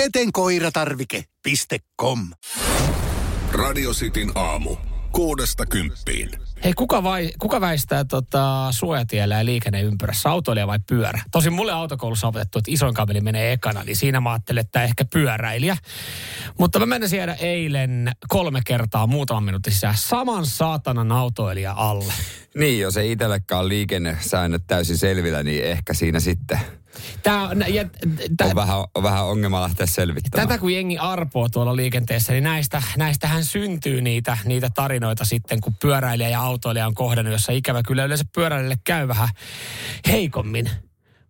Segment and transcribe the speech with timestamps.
[0.00, 2.18] Petenkoiratarvike.com
[3.52, 4.76] Radio Cityn aamu.
[5.12, 6.30] Kuudesta kymppiin.
[6.64, 11.22] Hei, kuka, vai, kuka väistää tota, suojatiellä ja liikenneympyrässä, autoilija vai pyörä?
[11.30, 14.82] Tosin mulle autokoulussa on opetettu, että isoin kaveli menee ekana, niin siinä mä ajattelin, että
[14.82, 15.76] ehkä pyöräilijä.
[16.58, 22.12] Mutta mä menen siellä eilen kolme kertaa muutaman minuutin sisään saman saatanan autoilija alle.
[22.54, 26.60] Niin, jos ei itsellekään liikennesäännöt täysin selvillä, niin ehkä siinä sitten
[27.22, 27.84] Tää, on- ja,
[28.36, 30.48] tää, on vähän, on vähän ongelma lähteä selvittämään.
[30.48, 35.74] Tätä kun jengi arpoo tuolla liikenteessä, niin näistä, näistähän syntyy niitä, niitä tarinoita sitten, kun
[35.82, 39.28] pyöräilijä ja autoilija on kohdannut, jossa ikävä kyllä yleensä pyöräilijälle käy vähän
[40.08, 40.70] heikommin.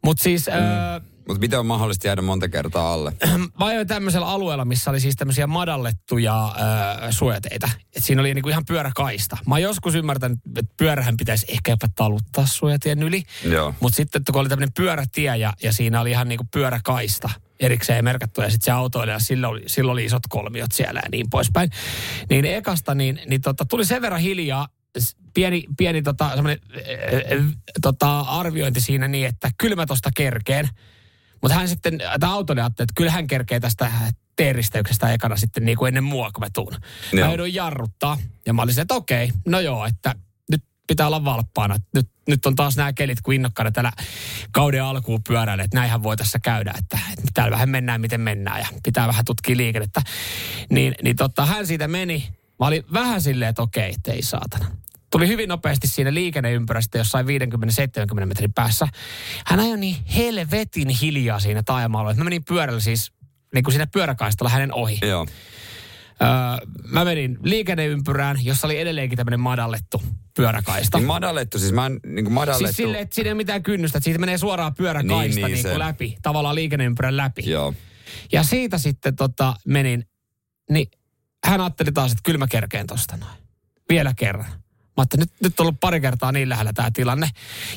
[0.04, 0.52] Mutta siis mm.
[0.52, 3.12] öö, Mutta miten on mahdollista jäädä monta kertaa alle?
[3.58, 6.54] mä ajoin tämmöisellä alueella, missä oli siis tämmöisiä madallettuja
[7.02, 7.70] öö, suojateitä.
[7.96, 9.36] Et siinä oli niinku ihan pyöräkaista.
[9.46, 13.22] Mä oon joskus ymmärtänyt, että pyörähän pitäisi ehkä jopa taluttaa suojatien yli.
[13.80, 18.40] Mutta sitten kun oli tämmöinen pyörätie ja, ja siinä oli ihan niinku pyöräkaista erikseen merkattu
[18.40, 21.70] ja sitten se autoilija, sillä oli, sillä oli isot kolmiot siellä ja niin poispäin.
[22.30, 24.68] Niin ekasta niin, niin tota, tuli sen verran hiljaa,
[25.34, 27.44] pieni, pieni tota, äh, äh,
[27.82, 30.68] tota, arviointi siinä niin, että kyllä mä tosta kerkeen.
[31.42, 33.90] Mutta hän sitten, tämä autoilija ajatteli, että kyllä hän kerkee tästä
[34.36, 36.76] teeristeyksestä ekana sitten niin kuin ennen mua, kun mä tuun.
[37.14, 38.18] Mä joudun jarruttaa.
[38.46, 40.14] Ja mä olin se, että okei, no joo, että
[40.50, 41.76] nyt pitää olla valppaana.
[41.94, 43.92] Nyt, nyt on taas nämä kelit, kun innokkaana täällä
[44.52, 48.60] kauden alkuun pyöräilee, että näinhän voi tässä käydä, että, että täällä vähän mennään, miten mennään
[48.60, 50.02] ja pitää vähän tutkia liikennettä.
[50.70, 52.28] Niin, niin totta, hän siitä meni.
[52.58, 54.66] Mä olin vähän silleen, että okei, ei saatana.
[55.12, 58.88] Tuli hyvin nopeasti siinä liikenneympyrästä jossain 50-70 metrin päässä.
[59.46, 63.12] Hän ajoi niin helvetin hiljaa siinä taajama että mä menin pyörällä siis
[63.54, 64.98] niin kuin siinä pyöräkaistalla hänen ohi.
[65.02, 65.26] Joo.
[66.22, 70.02] Öö, mä menin liikenneympyrään, jossa oli edelleenkin tämmöinen madallettu
[70.36, 70.98] pyöräkaista.
[70.98, 72.66] Niin madallettu, siis mä oon niin kuin madallettu.
[72.66, 75.52] Siis silleen, että siinä ei ole mitään kynnystä, että siitä menee suoraan pyöräkaista Niin, niin,
[75.52, 77.50] niin, kuin läpi, tavallaan liikenneympyrän läpi.
[77.50, 77.74] Joo.
[78.32, 80.04] Ja siitä sitten tota, menin,
[80.70, 80.86] niin
[81.44, 83.38] hän ajatteli taas, että kyllä mä kerkeen tosta noin.
[83.88, 84.50] Vielä kerran.
[85.00, 87.28] Mä nyt, nyt on ollut pari kertaa niin lähellä tämä tilanne.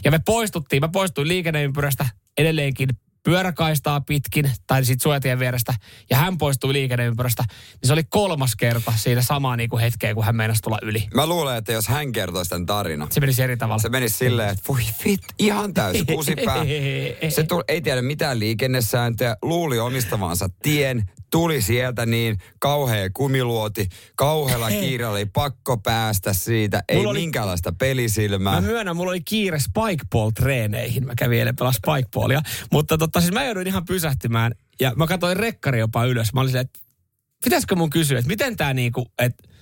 [0.03, 2.05] Ja me poistuttiin, mä poistuin liikenneympyrästä
[2.37, 2.89] edelleenkin
[3.23, 5.73] pyöräkaistaa pitkin, tai sitten suojatien vierestä,
[6.09, 10.23] ja hän poistui liikenneympyrästä, niin se oli kolmas kerta siinä samaa niin kuin hetkeen, kun
[10.23, 11.07] hän meinasi tulla yli.
[11.15, 13.81] Mä luulen, että jos hän kertoisi tämän tarinan, Se menisi eri tavalla.
[13.81, 16.57] se menisi silleen, että voi fit, ihan täysi kusipää.
[17.29, 24.69] Se tuli, ei tiedä mitään liikennesääntöjä, luuli omistavansa tien, tuli sieltä niin kauhea kumiluoti, kauhealla
[24.69, 28.53] kiireellä oli pakko päästä siitä, ei Mulla oli- minkäänlaista pelisilmää.
[28.53, 31.05] Mä myönnän, mulla oli kiire spikeball-treeneihin.
[31.05, 32.41] Mä kävin eilen pelaa spikeballia.
[32.71, 34.51] Mutta totta, siis mä jouduin ihan pysähtymään.
[34.79, 36.33] Ja mä katsoin rekkari jopa ylös.
[36.33, 36.79] Mä olin silleen, että
[37.43, 39.53] pitäisikö mun kysyä, että miten tää niinku, että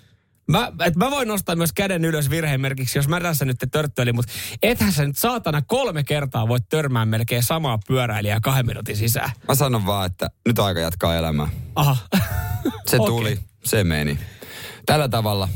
[0.48, 4.16] Mä, et mä voin nostaa myös käden ylös virheen merkiksi, jos mä tässä nyt törttöilin,
[4.16, 4.32] mutta
[4.64, 9.30] ethän sä nyt saatana kolme kertaa voit törmää melkein samaa pyöräilijää kahden minuutin sisään.
[9.48, 11.48] Mä sanon vaan, että nyt aika jatkaa elämää.
[11.76, 11.98] Aha.
[12.88, 14.20] Se tuli, se meni.
[14.86, 15.50] Tällä tavalla,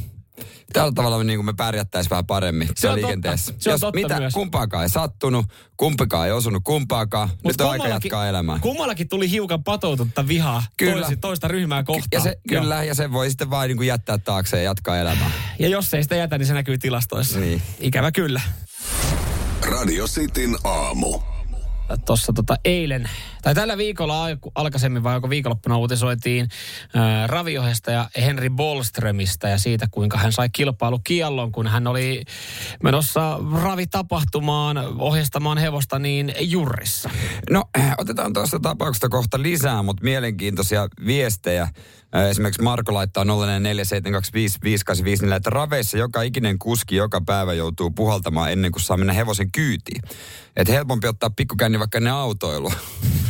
[0.79, 3.51] tällä tavalla me, niin kuin me pärjättäisiin vähän paremmin Se on liikenteessä.
[3.51, 3.63] totta.
[3.63, 4.33] Se on Jos totta mitä, myös.
[4.33, 5.45] kumpaakaan ei sattunut,
[5.77, 8.59] kumpikaan ei osunut kumpaakaan, Mut nyt on aika jatkaa elämää.
[8.59, 11.01] Kummallakin tuli hiukan patoutunutta vihaa Kyllä.
[11.01, 12.07] Toisi, toista ryhmää kohtaan.
[12.11, 12.61] Ja se, Joo.
[12.61, 15.31] kyllä, ja se voi sitten vain niin kuin jättää taakse ja jatkaa elämää.
[15.59, 17.39] Ja jos ei sitä jätä, niin se näkyy tilastoissa.
[17.39, 17.61] Niin.
[17.79, 18.41] Ikävä kyllä.
[19.61, 21.34] Radio Cityn aamu.
[22.05, 23.09] Tuossa tota eilen,
[23.41, 24.25] tai tällä viikolla
[24.55, 26.47] aikaisemmin vai onko viikonloppuna uutisoitiin
[26.93, 32.23] ää, Raviohesta ja Henry Bolströmistä ja siitä, kuinka hän sai kilpailukiellon, kun hän oli
[32.83, 37.09] menossa ravitapahtumaan ohjastamaan hevosta niin Jurrissa.
[37.49, 37.63] No,
[37.97, 41.69] otetaan tuosta tapauksesta kohta lisää, mutta mielenkiintoisia viestejä.
[42.29, 43.27] Esimerkiksi Marko laittaa 0447255854,
[45.35, 50.01] että raveissa joka ikinen kuski joka päivä joutuu puhaltamaan ennen kuin saa mennä hevosen kyytiin.
[50.55, 52.71] Että helpompi ottaa pikkukänni vaikka ne autoilu.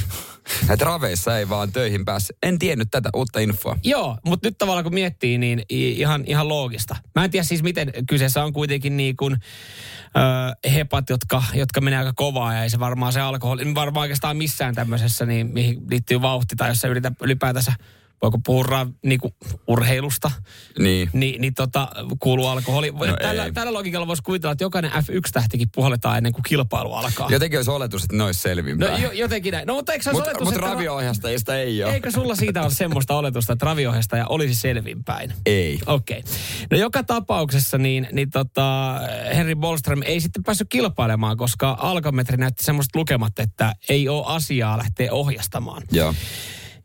[0.74, 2.34] että raveissa ei vaan töihin pääse.
[2.44, 3.78] En tiennyt tätä uutta infoa.
[3.84, 6.96] Joo, mutta nyt tavallaan kun miettii, niin ihan, ihan loogista.
[7.16, 12.00] Mä en tiedä siis miten kyseessä on kuitenkin niin kuin, ö, hepat, jotka, jotka menee
[12.00, 16.22] aika kovaa ja ei se varmaan se alkoholi, varmaan oikeastaan missään tämmöisessä, niin mihin liittyy
[16.22, 17.74] vauhti tai jos sä yrität ylipäätänsä
[18.22, 19.34] voiko puhua niinku,
[19.68, 20.32] urheilusta,
[20.80, 21.10] Niin.
[21.14, 21.88] niin, niin tota,
[22.20, 22.92] kuuluu alkoholi.
[22.92, 23.52] No tällä, ei.
[23.52, 27.28] tällä logiikalla voisi kuvitella, että jokainen F1-tähtikin puhalletaan ennen kuin kilpailu alkaa.
[27.32, 28.92] Jotenkin olisi oletus, että ne olisi selvinpäin.
[28.92, 29.68] No jo, jotenkin näin.
[29.68, 30.68] No mutta eikö se Mutta oletus, mut että...
[30.70, 31.94] raviohjastajista ei ole.
[31.94, 35.34] Eikö sulla siitä ole semmoista oletusta, että raviohjastaja olisi selvinpäin?
[35.46, 35.80] Ei.
[35.86, 36.20] Okei.
[36.20, 36.32] Okay.
[36.72, 39.00] No joka tapauksessa niin, niin tota,
[39.36, 44.78] Henry Bolström ei sitten päässyt kilpailemaan, koska alkometri näytti semmoista lukemat, että ei ole asiaa
[44.78, 45.84] lähteä ohjastamaan.
[45.92, 46.14] Joo.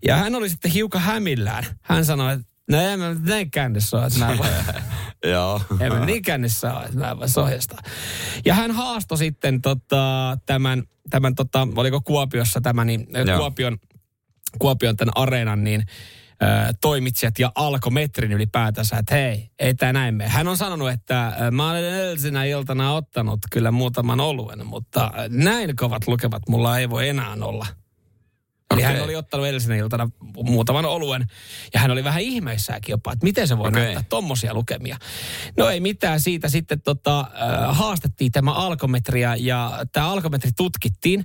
[0.07, 1.65] Ja hän oli sitten hiukan hämillään.
[1.83, 4.47] Hän sanoi, että no en mä näin kännissä ole, että mä en voi,
[5.33, 5.63] Joo.
[5.81, 7.79] en mä niin kännissä ole, että mä voi ohjastaa.
[8.45, 13.39] Ja hän haastoi sitten tota, tämän, tämän tota, oliko Kuopiossa tämä, niin Joo.
[13.39, 13.79] Kuopion,
[14.59, 15.85] Kuopion tämän areenan, niin
[16.81, 20.31] toimitsijat ja alkometrin ylipäätänsä, että hei, ei tämä näin mene.
[20.31, 26.07] Hän on sanonut, että mä olen edellisenä iltana ottanut kyllä muutaman oluen, mutta näin kovat
[26.07, 27.67] lukemat mulla ei voi enää olla.
[28.71, 28.95] Eli Okei.
[28.95, 30.11] hän oli ottanut edellisenä iltana
[30.45, 31.27] muutaman oluen
[31.75, 33.83] ja hän oli vähän ihmeissäänkin jopa, että miten se voi Okei.
[33.83, 34.97] näyttää tommosia lukemia.
[35.57, 41.25] No ei mitään, siitä sitten tota, äh, haastettiin tämä alkometria ja tämä alkometri tutkittiin.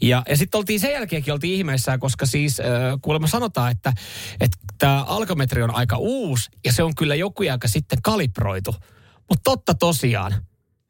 [0.00, 2.66] Ja, ja sitten oltiin sen jälkeenkin oltiin ihmeissään, koska siis äh,
[3.02, 3.92] kuulemma sanotaan, että,
[4.40, 8.74] että tämä alkometri on aika uusi ja se on kyllä joku aika sitten kalibroitu.
[9.28, 10.34] Mutta totta tosiaan,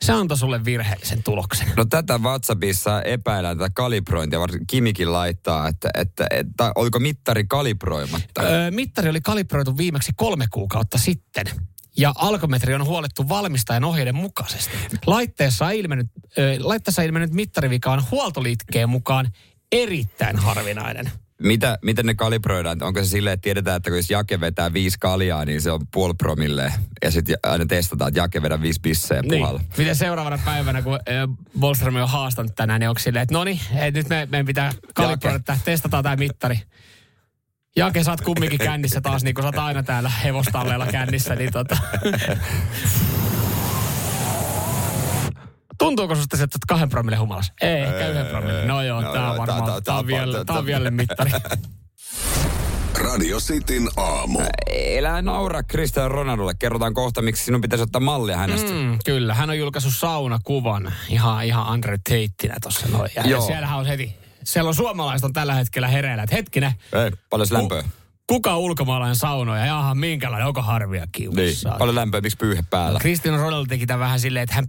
[0.02, 1.68] se antoi sulle virheellisen tuloksen.
[1.76, 8.42] No tätä WhatsAppissa epäillään tätä kalibrointia, varsinkin Kimikin laittaa, että, että, että oliko mittari kalibroimatta.
[8.42, 11.46] Öö, mittari oli kalibroitu viimeksi kolme kuukautta sitten.
[11.96, 14.76] Ja alkometri on huolettu valmistajan ohjeiden mukaisesti.
[15.06, 16.06] Laitteessa ilmennyt,
[16.38, 19.30] ö, laitteessa ilmennyt mittarivika on huoltoliikkeen mukaan
[19.72, 21.12] erittäin harvinainen.
[21.42, 22.82] Mitä, miten ne kalibroidaan?
[22.82, 25.80] Onko se silleen, että tiedetään, että kun jos Jake vetää viisi kaljaa, niin se on
[25.92, 26.72] puoli promille.
[27.04, 29.58] Ja sitten aina testataan, että Jake vedä viisi bissejä puhalla.
[29.58, 29.70] Niin.
[29.78, 31.28] Miten seuraavana päivänä, kun ö,
[31.60, 33.60] Bolström on haastanut tänään, niin onko silleen, että no niin,
[33.94, 36.58] nyt me, meidän pitää kalibroida, että testataan tämä mittari.
[37.76, 41.52] Jake, sä oot kumminkin kännissä taas, niin kuin sä oot aina täällä hevostalleella kännissä, niin
[41.52, 41.76] tota...
[45.84, 47.52] Tuntuuko susta se, että oot kahden promille humalassa?
[47.60, 48.64] Ei, ehkä yhden promille.
[48.64, 51.30] No joo, No tää on varmaan, tää- tää on vielä, tää- on vielä mittari.
[53.04, 54.40] Radio Cityn aamu.
[54.70, 56.52] Elää naura Cristiano Ronaldolle.
[56.58, 58.70] Kerrotaan kohta, miksi sinun pitäisi ottaa mallia hänestä.
[58.72, 58.98] Mm.
[59.04, 63.10] Kyllä, hän on julkaissut saunakuvan ihan, ihan Andre Teittinä tuossa noin.
[63.16, 63.46] Ja, Joo.
[63.46, 66.72] siellähän on heti, siellä on suomalaiset on tällä hetkellä hereillä, hetkinen,
[67.04, 67.82] Ei, paljon lämpöä.
[68.26, 69.66] kuka ulkomaalainen saunoja?
[69.66, 71.74] Jaha, minkälainen, onko harvia Niin, kiuassa?
[71.78, 72.98] paljon lämpöä, miksi pyyhe päällä?
[73.00, 74.66] Cristiano Ronaldo teki tämän vähän silleen, että hän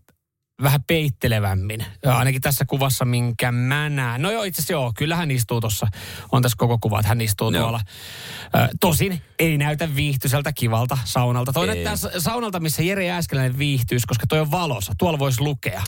[0.64, 1.86] vähän peittelevämmin.
[2.04, 4.22] Ja ainakin tässä kuvassa, minkä mä näen.
[4.22, 5.88] No joo, itse asiassa joo, kyllä hän istuu tuossa.
[6.32, 7.62] On tässä koko kuva, että hän istuu Joo.
[7.62, 7.82] tuolla.
[8.56, 11.54] Ö, tosin ei näytä viihtyiseltä kivalta saunalta.
[11.54, 14.94] Toi näyttää sa- saunalta, missä Jere Jääskeläinen viihtyisi, koska toi on valossa.
[14.98, 15.82] Tuolla voisi lukea.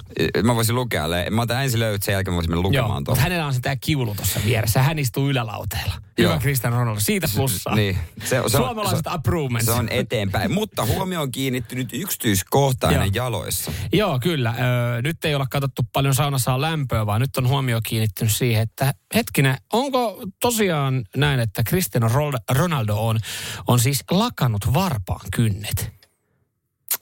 [0.44, 1.04] Mä voisin lukea.
[1.32, 3.22] Mä otan ensin löyt, sen jälkeen mä voisin mennä Joo, lukemaan mutta tuolla.
[3.22, 4.84] hänellä on se tää kiulu tuossa vieressä.
[4.84, 5.94] Hän istuu ylälauteella.
[6.18, 6.40] Hyvä Joo.
[6.40, 7.00] Cristiano Ronaldo.
[7.00, 7.76] Siitä plussaa.
[7.76, 7.98] Niin.
[8.20, 9.66] Se, se, on- Suomalaiset se, approvements.
[9.66, 10.52] se on eteenpäin.
[10.54, 13.06] Mutta huomio on kiinnittynyt yksityiskohtaan Joo.
[13.14, 13.72] jaloissa.
[13.94, 14.54] Joo, kyllä.
[14.58, 18.94] Öö, nyt ei olla katsottu paljon saunassa lämpöä, vaan nyt on huomio kiinnittynyt siihen, että
[19.16, 22.10] hetkinen, onko tosiaan näin, että Cristiano
[22.50, 23.20] Ronaldo on,
[23.68, 25.92] on siis lakannut varpaan kynnet.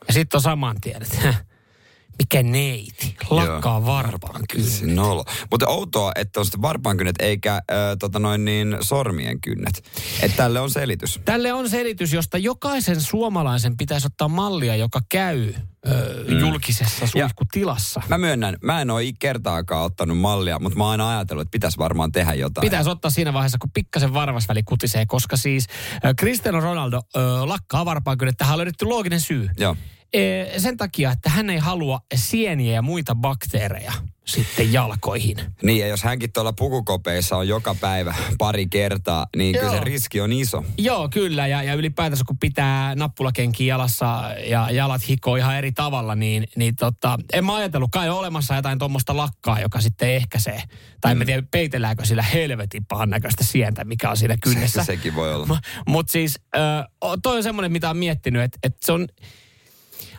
[0.07, 1.33] Ja sitten on saman tien, että
[2.19, 3.85] mikä neiti, lakkaa Joo.
[3.85, 4.95] varpaan Kyllä se kynnet.
[4.95, 5.25] nolo.
[5.51, 7.62] Mutta outoa, että on sitten varpaankynnet eikä äh,
[8.00, 9.83] tota noin niin, sormien kynnet.
[10.21, 11.19] Että tälle on selitys.
[11.25, 15.53] Tälle on selitys, josta jokaisen suomalaisen pitäisi ottaa mallia, joka käy
[15.88, 18.01] ö, julkisessa suihkutilassa.
[18.07, 21.77] Mä myönnän, mä en ole kertaakaan ottanut mallia, mutta mä oon aina ajatellut, että pitäisi
[21.77, 22.65] varmaan tehdä jotain.
[22.65, 25.67] Pitäisi ottaa siinä vaiheessa, kun pikkasen varvasväli kutisee, koska siis
[26.19, 29.50] Cristiano Ronaldo ö, lakkaa varpaan kyllä, että tähän on löydetty looginen syy.
[29.57, 29.75] Joo.
[30.15, 33.93] E, sen takia, että hän ei halua sieniä ja muita bakteereja
[34.25, 35.38] sitten jalkoihin.
[35.63, 39.84] Niin, ja jos hänkin tuolla pukukopeissa on joka päivä pari kertaa, niin kyllä se Joo.
[39.84, 40.63] riski on iso.
[40.77, 41.48] Joo, kyllä.
[41.48, 46.75] Ja, ja ylipäätänsä kun pitää nappulakenkiä jalassa ja jalat hikoo ihan eri tavalla, niin, niin
[46.75, 50.63] tota, en mä ajatellut, kai on olemassa jotain tuommoista lakkaa, joka sitten ehkäisee.
[51.01, 54.84] Tai en mä tiedä, peitelläänkö sillä helvetin pahan näköistä sientä, mikä on siinä kynnessä.
[54.84, 55.57] Se, sekin voi olla.
[55.88, 56.60] Mutta siis ö,
[57.24, 59.07] toi on semmoinen, mitä on miettinyt, että et se on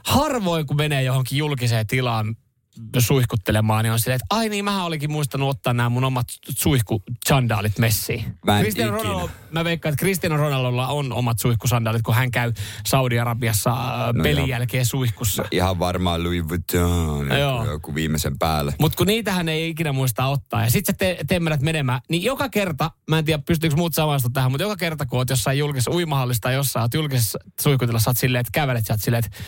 [0.06, 2.36] harvoin, kun menee johonkin julkiseen tilaan
[2.98, 6.26] suihkuttelemaan, niin on silleen, että ai niin, mähän olikin muistanut ottaa nämä mun omat
[6.58, 8.24] suihkuchandaalit messiin.
[8.46, 9.12] Mä en Cristiano ikinä.
[9.12, 12.52] Ronaldo, mä veikkaan, että Cristiano Ronaldolla on omat suihkusandaalit, kun hän käy
[12.86, 14.46] Saudi-Arabiassa äh, No pelin joo.
[14.46, 15.44] jälkeen suihkussa.
[15.50, 17.58] Ihan varmaan Louis Vuitton, Joo.
[17.58, 18.74] joku, joku viimeisen päälle.
[18.80, 20.64] Mutta kun niitähän ei ikinä muista ottaa.
[20.64, 24.30] Ja sit sä te, temmellät menemään, niin joka kerta, mä en tiedä pystyykö muut samaistua
[24.34, 28.40] tähän, mutta joka kerta kun oot jossain julkisessa uimahallista jossain, oot julkisessa suihkutilassa, oot silleen,
[28.40, 29.38] että kävelet, sä oot silleen, että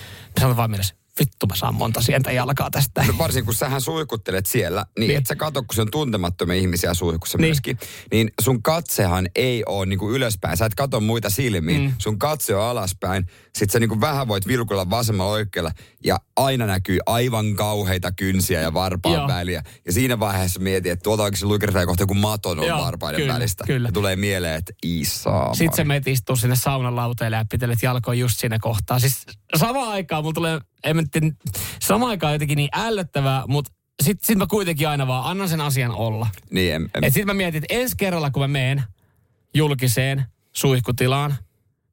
[0.40, 3.05] sä oot vaan mielessä, vittu mä saan monta sientä jalkaa tästä.
[3.07, 5.19] No varsinkin kun sähän suihkuttelet siellä, niin, Niin.
[5.19, 7.49] et sä katso, kun se on tuntemattomia ihmisiä suihkussa Niin.
[7.49, 7.79] myöskin.
[8.13, 10.57] Niin sun katsehan ei ole niinku ylöspäin.
[10.57, 11.81] Sä et katso muita silmiin.
[11.83, 11.93] Mm.
[11.99, 13.27] Sun katse on alaspäin.
[13.45, 15.71] Sitten sä niinku vähän voit vilkulla vasemmalla oikealla.
[16.05, 19.29] Ja aina näkyy aivan kauheita kynsiä ja varpaan Joo.
[19.29, 19.63] väliä.
[19.87, 23.35] Ja siinä vaiheessa mietin, että tuolta oikeasti luikertaa kohta joku maton on Joo, varpaiden kyllä,
[23.35, 23.65] välistä.
[23.67, 23.89] kyllä.
[23.89, 25.55] Ja tulee mieleen, että isaa.
[25.55, 28.99] Sitten sä menet istua sinne saunan lauteelle ja pitelet jalkoja just siinä kohtaa.
[28.99, 31.26] Siis samaan aikaan mulla tulee, en mä tiedä,
[31.82, 35.90] samaan aikaan jotenkin niin ällöttävää, mutta sitten sit mä kuitenkin aina vaan annan sen asian
[35.90, 36.26] olla.
[36.50, 38.82] Niin, en, en, Et sit mä mietin, että ensi kerralla kun mä meen
[39.54, 40.25] julkiseen
[40.56, 41.35] suihkutilaan,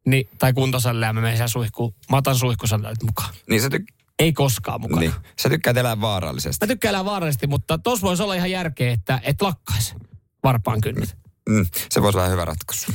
[0.08, 3.34] niin, tai kuntosalille ja mä menen siellä suihkuun, mä otan suihkusandalit mukaan.
[3.50, 5.00] niin, sä, tyk- Ei koskaan mukana.
[5.00, 5.12] niin,
[5.42, 6.66] sä tykkäät elää vaarallisesti.
[6.66, 9.96] Mä tykkään elää vaarallisesti, mutta tos voisi olla ihan järkeä, että et lakkaisi
[10.44, 11.16] varpaan kynnit.
[11.50, 12.92] Mm, se voisi olla hyvä ratkaisu.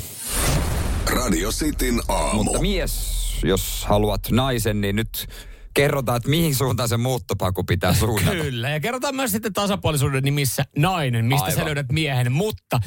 [1.06, 2.42] Radio Cityn aamu.
[2.44, 5.26] Mutta mies, jos haluat naisen, niin nyt
[5.75, 8.37] kerrotaan, että mihin suuntaan se muuttopaku pitää suunnata.
[8.37, 11.59] Kyllä, ja kerrotaan myös sitten tasapuolisuuden nimissä nainen, mistä Aivan.
[11.59, 12.33] sä löydät miehen.
[12.33, 12.81] Mutta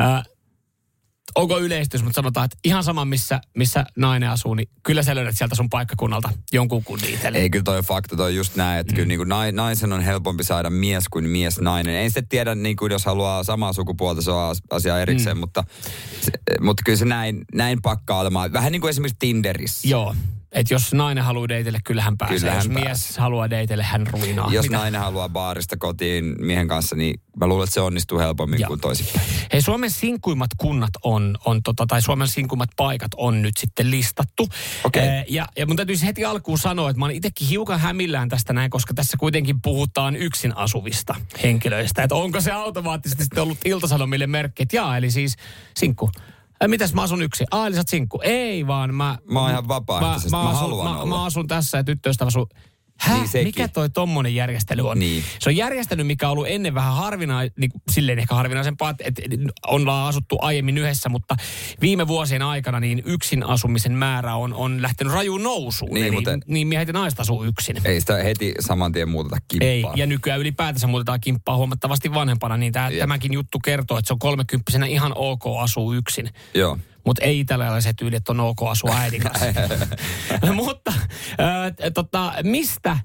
[0.00, 0.22] äh,
[1.34, 5.36] onko yleistys, mutta sanotaan, että ihan sama missä, missä nainen asuu, niin kyllä sä löydät
[5.38, 7.38] sieltä sun paikkakunnalta jonkun kun itselle.
[7.38, 8.94] Ei kyllä toi on fakta, toi on just näin, että mm.
[8.94, 11.94] kyllä niin kuin nai- naisen on helpompi saada mies kuin mies nainen.
[11.96, 15.40] En sitten tiedä, niin kuin jos haluaa samaa sukupuolta, se on as- asia erikseen, mm.
[15.40, 15.64] mutta,
[16.20, 16.30] se,
[16.60, 18.52] mutta kyllä se näin, näin pakkaa olemaan.
[18.52, 19.88] Vähän niin kuin esimerkiksi Tinderissä.
[19.88, 20.14] Joo.
[20.52, 22.38] Että jos nainen haluaa deitille, kyllä hän pääsee.
[22.38, 23.20] Kyllä jos hän mies pääsee.
[23.22, 24.52] haluaa deitille, hän ruinaa.
[24.52, 24.76] Jos Mitä?
[24.76, 28.68] nainen haluaa baarista kotiin miehen kanssa, niin mä luulen, että se onnistuu helpommin Joo.
[28.68, 29.26] kuin toisinpäin.
[29.52, 34.48] Hei, Suomen sinkuimmat kunnat on, on tota, tai Suomen sinkuimmat paikat on nyt sitten listattu.
[34.84, 35.08] Okei.
[35.08, 38.52] Eh, ja, ja mun täytyisi heti alkuun sanoa, että mä olen itsekin hiukan hämillään tästä
[38.52, 42.02] näin, koska tässä kuitenkin puhutaan yksin asuvista henkilöistä.
[42.02, 45.36] Että onko se automaattisesti sitten ollut iltasanomille merkki, että jaa, eli siis
[45.76, 46.10] sinkku.
[46.68, 47.18] Mitäs mä asun
[47.74, 48.20] sä oot sinkku.
[48.22, 49.18] Ei vaan mä...
[49.30, 51.06] Mä oon ihan vapaaehtoisesti, mä asun, haluan mä, olla.
[51.06, 52.48] mä asun tässä ja tyttöystävä asuu...
[53.00, 53.16] Häh?
[53.16, 53.46] Niin sekin.
[53.48, 54.98] mikä toi tommonen järjestely on?
[54.98, 55.24] Niin.
[55.38, 59.22] Se on järjestely, mikä on ollut ennen vähän harvinainen, niin kuin silleen ehkä harvinaisempaa, että
[59.66, 61.36] ollaan asuttu aiemmin yhdessä, mutta
[61.80, 65.94] viime vuosien aikana niin yksin asumisen määrä on, on lähtenyt rajuun nousuun.
[65.94, 67.76] Niin, Eli mutta- niin miehet ja naiset asuu yksin.
[67.84, 69.68] Ei sitä heti saman tien muuteta kimppaa.
[69.68, 74.12] Ei, ja nykyään ylipäätänsä muutetaan kimppaa huomattavasti vanhempana, niin tää, tämäkin juttu kertoo, että se
[74.12, 76.30] on kolmekymppisenä ihan ok asuu yksin.
[76.54, 76.78] Joo.
[77.06, 79.46] Mutta ei italialaiset tyyli, että on ok asua äidin kanssa.
[80.54, 82.98] Mutta äh, tota, mistä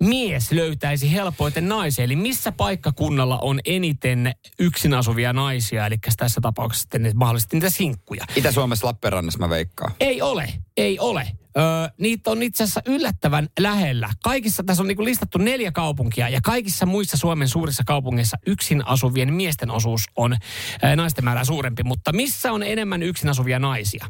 [0.00, 2.04] mies löytäisi helpoiten naisen?
[2.04, 8.24] Eli missä paikkakunnalla on eniten yksin asuvia naisia, eli tässä tapauksessa sitten mahdollisesti niitä sinkkuja?
[8.36, 9.92] Itä-Suomessa Lappeenrannassa mä veikkaan.
[10.00, 11.28] Ei ole, ei ole.
[11.58, 11.64] Öö,
[11.98, 14.08] niitä on itse asiassa yllättävän lähellä.
[14.22, 19.34] Kaikissa, tässä on niinku listattu neljä kaupunkia ja kaikissa muissa Suomen suurissa kaupungeissa yksin asuvien
[19.34, 20.36] miesten osuus on
[20.82, 21.82] ää, naisten määrää suurempi.
[21.82, 24.06] Mutta missä on enemmän yksin asuvia naisia?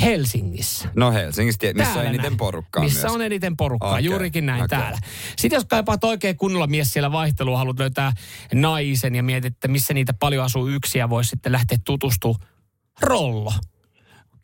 [0.00, 0.88] Helsingissä.
[0.96, 2.36] No Helsingissä, missä on Täällä eniten näin.
[2.36, 3.14] porukkaa Missä myös.
[3.14, 4.78] on eniten porukkaa, Okei, juurikin näin okei.
[4.78, 4.98] täällä.
[5.38, 8.12] Sitten jos kaipaat oikein kunnolla mies siellä vaihtelua, haluat löytää
[8.54, 12.40] naisen ja mietit, että missä niitä paljon asuu yksi ja voisi sitten lähteä tutustumaan.
[13.00, 13.52] Rollo.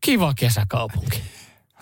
[0.00, 1.22] Kiva kesäkaupunki.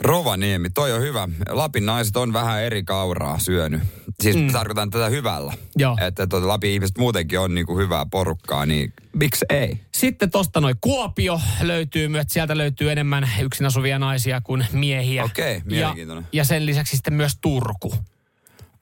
[0.01, 1.29] Rovaniemi, toi on hyvä.
[1.49, 3.83] Lapin naiset on vähän eri kauraa syönyt.
[4.23, 4.53] Siis mm.
[4.53, 5.53] tarkoitan tätä hyvällä.
[5.77, 5.97] Joo.
[6.01, 9.81] Että tuota, Lapin ihmiset muutenkin on niinku hyvää porukkaa, niin miksi ei?
[9.95, 15.25] Sitten tosta noin Kuopio löytyy myös, sieltä löytyy enemmän yksin asuvia naisia kuin miehiä.
[15.25, 16.25] Okei, mielenkiintoinen.
[16.33, 17.95] Ja, ja sen lisäksi sitten myös Turku.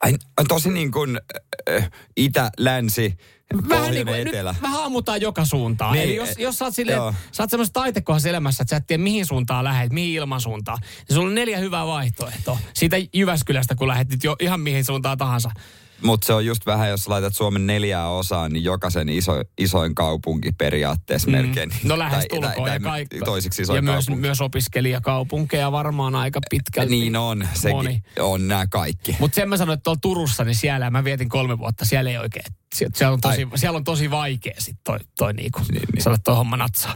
[0.01, 1.19] Ai, on tosi niin kuin
[1.69, 3.17] äh, itä, länsi,
[3.69, 4.51] pohjoinen, niin kuin, etelä.
[4.51, 5.93] nyt vähän ammutaan joka suuntaan.
[5.93, 7.13] Niin, Eli jos, eh, jos sä oot, silleen, joo.
[7.31, 11.15] sä oot semmoisessa taitekohdassa elämässä, että sä et tiedä mihin suuntaan lähet, mihin ilmansuuntaan, niin
[11.15, 12.59] sulla on neljä hyvää vaihtoehtoa.
[12.73, 15.51] Siitä Jyväskylästä, kun lähdet nyt jo ihan mihin suuntaan tahansa.
[16.03, 20.51] Mutta se on just vähän, jos laitat Suomen neljää osaan, niin jokaisen iso, isoin kaupunki
[20.51, 21.69] periaatteessa melkein.
[21.83, 22.81] No lähes Tai- tai- tulkoon.
[22.81, 23.21] tai ja.
[23.25, 24.21] Toisiksi isoin Ja myös, kaupunki.
[24.27, 26.91] myös opiskelijakaupunkeja varmaan aika pitkälti.
[26.91, 28.01] Niin on, sekin Moni.
[28.19, 29.15] on nämä kaikki.
[29.19, 32.17] Mutta sen mä sanoin, että tuolla Turussa, niin siellä mä vietin kolme vuotta, siellä ei
[32.17, 32.45] oikein.
[32.75, 36.03] Sie- Siellä on tosi, siellä on tosi vaikea sit toi, toi niinku, niin, niin.
[36.03, 36.93] sanoa, toi homma natsaa.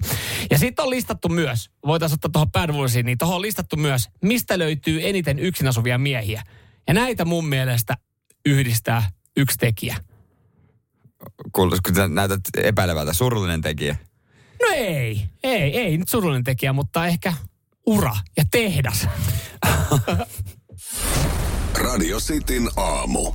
[0.51, 4.10] Ja sitten on listattu myös, voitaisiin ottaa tuohon Bad Boysiin, niin tuohon on listattu myös,
[4.24, 6.43] mistä löytyy eniten yksin asuvia miehiä.
[6.88, 7.98] Ja näitä mun mielestä
[8.45, 9.98] yhdistää yksi tekijä.
[11.51, 13.95] Kun, kun sä näytät epäilevältä, surullinen tekijä.
[14.62, 17.33] No ei, ei, ei nyt surullinen tekijä, mutta ehkä
[17.86, 19.07] ura ja tehdas.
[21.83, 23.31] Radio Cityn aamu.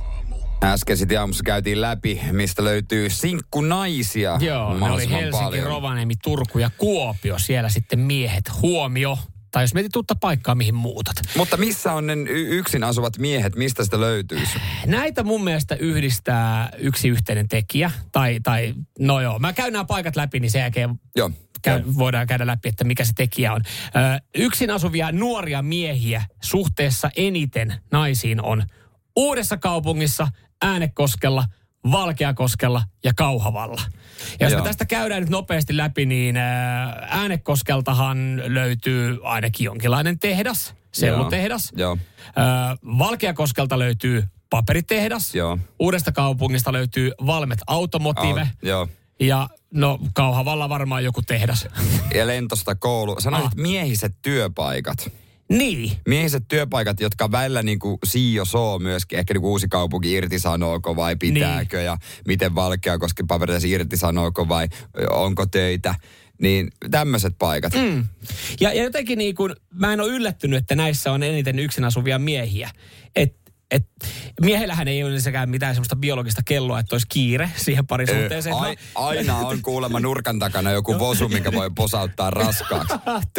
[0.63, 4.37] Äsken sitten aamussa käytiin läpi, mistä löytyy sinkkunaisia.
[4.41, 5.67] Joo, ne oli Helsinki, paljon.
[5.67, 7.39] Rovaniemi, Turku ja Kuopio.
[7.39, 8.43] Siellä sitten miehet.
[8.61, 9.17] Huomio.
[9.57, 11.15] Tai jos mietit uutta paikkaa, mihin muutat.
[11.37, 14.59] Mutta missä on ne yksin asuvat miehet, mistä sitä löytyisi?
[14.85, 17.91] Näitä mun mielestä yhdistää yksi yhteinen tekijä.
[18.11, 21.31] Tai, tai no joo, mä käyn nämä paikat läpi, niin sen jälkeen Joo.
[21.61, 23.61] käy, voidaan käydä läpi, että mikä se tekijä on.
[23.65, 28.63] Ö, yksin asuvia nuoria miehiä suhteessa eniten naisiin on
[29.15, 30.27] Uudessa kaupungissa,
[30.61, 31.45] Äänekoskella,
[31.91, 33.81] Valkeakoskella ja Kauhavalla.
[34.39, 40.73] Ja jos me tästä käydään nyt nopeasti läpi, niin ää, Äänekoskeltahan löytyy ainakin jonkinlainen tehdas,
[40.91, 41.71] sellutehdas.
[41.75, 41.97] Joo.
[42.35, 45.35] Ää, Valkeakoskelta löytyy paperitehdas.
[45.35, 45.57] Joo.
[45.79, 48.41] Uudesta kaupungista löytyy Valmet Automotive.
[48.41, 48.87] Au, joo.
[49.19, 51.67] Ja no Kauhavalla varmaan joku tehdas.
[52.15, 53.15] Ja lentosta koulu.
[53.19, 53.55] Sanoit, Ah.
[53.55, 55.11] miehiset työpaikat.
[55.49, 55.91] Niin.
[56.07, 60.95] Miehiset työpaikat, jotka välillä niin kuin Sio soo myöskin, ehkä niin kuin uusi kaupunki irtisanooko
[60.95, 61.85] vai pitääkö Niin.
[61.85, 64.67] ja miten Valkeakoski paperitehdas irtisanooko vai
[65.09, 65.95] onko töitä.
[66.41, 67.73] Niin tämmöiset paikat.
[67.73, 68.05] Mm.
[68.59, 72.19] Ja, ja jotenkin niin kuin, mä en ole yllättynyt, että näissä on eniten yksin asuvia
[72.19, 72.69] miehiä.
[73.15, 73.35] Et,
[73.71, 73.87] et,
[74.41, 78.55] miehellähän ei ole yleensäkään mitään semmoista biologista kelloa, että olisi kiire siihen parisuhteeseen.
[78.55, 82.93] Ai, No, aina on kuulemma nurkan takana joku vosu, minkä voi posauttaa raskaaksi.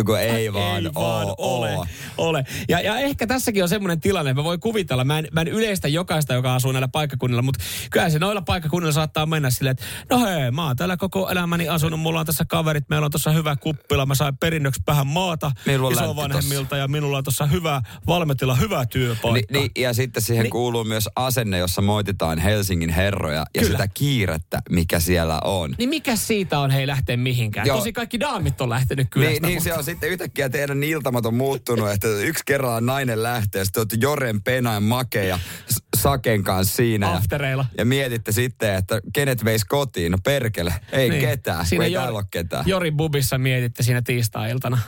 [0.06, 1.76] Kun ei vaan, ei vaan ole.
[1.76, 1.87] oo.
[2.18, 2.44] ole.
[2.68, 5.49] Ja, ja ehkä tässäkin on semmoinen tilanne, että mä voin kuvitella, mä en, mä en
[5.49, 9.85] yleistä jokaista, joka asuu näillä paikkakunnilla, mutta kyllä se noilla paikkakunnilla saattaa mennä silleen, että
[10.11, 13.30] no hei, mä oon täällä koko elämäni asunut, mulla on tässä kaverit, meillä on tuossa
[13.30, 15.52] hyvä kuppila, mä sain perinnöksi vähän maata
[15.92, 19.52] isovanhemmilta ja minulla on tuossa hyvä valmetilla, hyvä työpaikka.
[19.52, 20.50] Ni, ni, ja sitten siihen Niin.
[20.50, 23.66] kuuluu myös asenne, jossa moititaan Helsingin herroja ja Kyllä.
[23.78, 25.75] sitä kiirettä, mikä siellä on.
[25.78, 27.66] Niin mikä siitä on hei lähteä mihinkään?
[27.66, 27.76] Joo.
[27.78, 29.32] Tosi kaikki daamit on lähtenyt kylästä.
[29.32, 33.22] Niin, niin mutta- se on sitten yhtäkkiä teidän iltamat on muuttunut, että yksi kerrallaan nainen
[33.22, 35.38] lähtee, sitten olette Joren, Penain, Make ja
[35.96, 37.06] Saken kanssa siinä.
[37.06, 37.66] Ja, Aftereilla.
[37.78, 40.12] ja mietitte sitten, että kenet veisi kotiin.
[40.12, 41.20] No perkele, ei niin.
[41.22, 42.64] ketään, kun ei täällä ole ketään.
[42.68, 44.78] Jori Bubissa mietitte siinä tiistai-iltana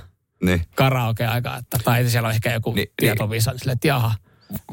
[0.44, 0.62] Niin.
[0.76, 3.58] karaoke-aika, että, tai siellä on ehkä joku Niin, tietovisa, niin.
[3.58, 4.14] silleen, että jaha.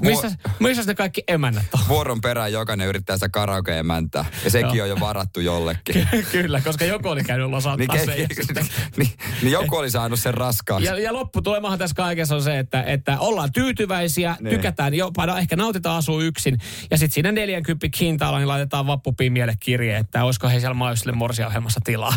[0.02, 1.80] Missä, missä ne kaikki emännät on?
[1.88, 4.26] Vuoron perään jokainen yrittää sitä karaoke-emäntää.
[4.44, 6.08] Ja sekin on jo varattu jollekin.
[6.32, 8.28] Kyllä, koska joku oli käynyt niin, losattaa ke- sen.
[8.46, 8.66] Sitten,
[8.98, 9.10] niin,
[9.42, 10.86] niin joku oli saanut sen raskaaksi.
[10.86, 14.56] ja, ja lopputulemahan tässä kaikessa on se, että, että ollaan tyytyväisiä, Niin.
[14.56, 16.58] tykätään jopa, no ehkä nautitaan asua yksin.
[16.92, 21.80] Ja sitten siinä 40 kintaalla niin laitetaan vappupimielle kirje, että olisiko he siellä Maisille morsiaohjelmassa
[21.84, 22.14] tilaa.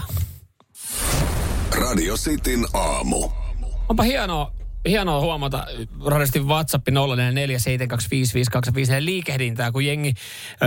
[1.80, 3.28] Radio Cityn aamu.
[3.88, 4.52] Onpa hienoa,
[4.88, 5.66] hienoa huomata
[6.06, 6.92] radistin WhatsApp 0447255254
[8.98, 10.14] liikehdintää, kun jengi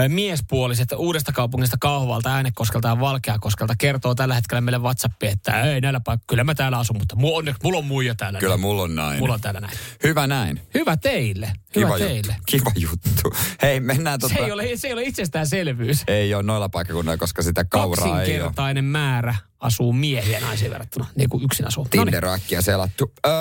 [0.07, 5.99] miespuoliset uudesta kaupungista Kauhavalta, Äänekoskelta ja Valkeakoskelta kertoo tällä hetkellä meille WhatsAppiin, että ei näillä
[5.99, 8.39] paikalla, kyllä mä täällä asun, mutta mu, onneksi mulla on muija täällä.
[8.39, 8.61] Kyllä näin.
[8.61, 9.19] mulla on näin.
[9.19, 9.73] Mulla on täällä näin.
[10.03, 10.61] Hyvä näin.
[10.73, 11.45] Hyvä teille.
[11.75, 12.35] Hyvä Kiva teille.
[12.37, 12.43] juttu.
[12.45, 13.33] Kiva juttu.
[13.61, 14.33] Hei, mennään tota...
[14.33, 16.03] Se ei, ole, se ei ole itsestäänselvyys.
[16.07, 18.81] ei ole noilla paikkakunnilla, koska sitä kauraa ei ole.
[18.81, 21.87] Määrä asuu miehiä naisiin verrattuna, niin kuin yksin asuu.
[21.95, 22.13] Noniin.
[22.13, 23.13] Tinder-äkkiä selattu.
[23.27, 23.33] Öö,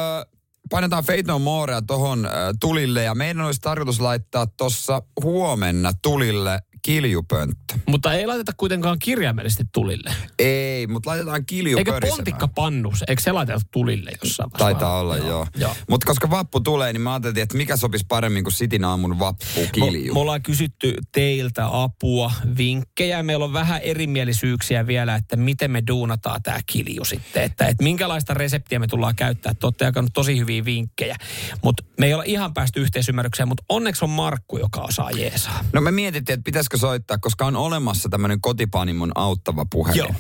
[0.70, 2.28] painetaan Fate No Morea tohon ö,
[2.60, 7.74] tulille ja meidän olisi tarkoitus laittaa tuossa huomenna tulille kiljupönttö.
[7.86, 10.14] Mutta ei laiteta kuitenkaan kirjaimellisesti tulille.
[10.38, 12.16] Ei, mutta laitetaan Eikö kiljupörisemään.
[12.16, 14.78] pontikka pannus, eikö se laiteta tulille jossain vaiheessa?
[14.78, 15.28] Taitaa olla, joo.
[15.28, 15.46] joo.
[15.54, 15.76] joo.
[15.90, 19.44] Mutta koska vappu tulee, niin mä ajattelin, että mikä sopisi paremmin kuin Sitin aamun vappu
[19.72, 20.14] kilju.
[20.14, 23.22] Me ollaan kysytty teiltä apua, vinkkejä.
[23.22, 27.42] Meillä on vähän erimielisyyksiä vielä, että miten me duunataan tämä kilju sitten.
[27.42, 29.54] Että, että minkälaista reseptiä me tullaan käyttää.
[29.54, 31.16] Te olette jakanut tosi hyviä vinkkejä.
[31.62, 35.64] Mutta me ei olla ihan päästy yhteisymmärrykseen, mutta onneksi on Markku, joka osaa jeesaa.
[35.72, 39.98] No me mietittiin, että pitäisikö soittaa, koska on olemassa tämmöinen kotipanimon auttava puhelin.
[39.98, 40.14] Joo.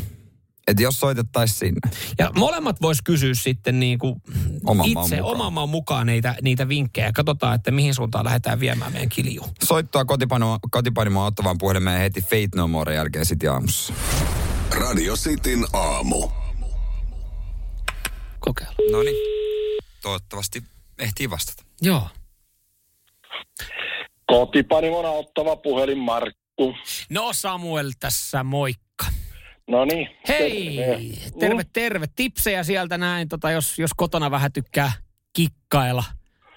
[0.66, 1.80] Että jos soitettaisiin sinne.
[2.18, 4.22] Ja molemmat vois kysyä sitten niin kuin
[4.64, 5.34] Oman itse mukaan.
[5.34, 7.12] oman maan mukaan niitä, niitä vinkkejä.
[7.12, 9.44] Katsotaan, että mihin suuntaan lähdetään viemään meidän kilju.
[9.64, 13.92] Soittoa kotipanimo, kotipanimo auttavaan puhelimeen heti Fate No More jälkeen City aamussa.
[14.70, 16.28] Radio Cityn aamu.
[18.38, 18.92] Kokeillaan.
[18.92, 19.16] No niin.
[20.02, 20.62] Toivottavasti
[20.98, 21.62] ehtii vastata.
[21.82, 22.08] Joo.
[24.26, 25.98] Kotipanimon auttava puhelin
[26.66, 27.04] Markku.
[27.10, 29.06] No Samuel tässä, moikka.
[29.68, 30.08] No niin.
[30.28, 30.78] Hei,
[31.40, 32.06] terve, terve.
[32.16, 34.92] Tipsejä sieltä näin, tota, jos, jos kotona vähän tykkää
[35.32, 36.04] kikkailla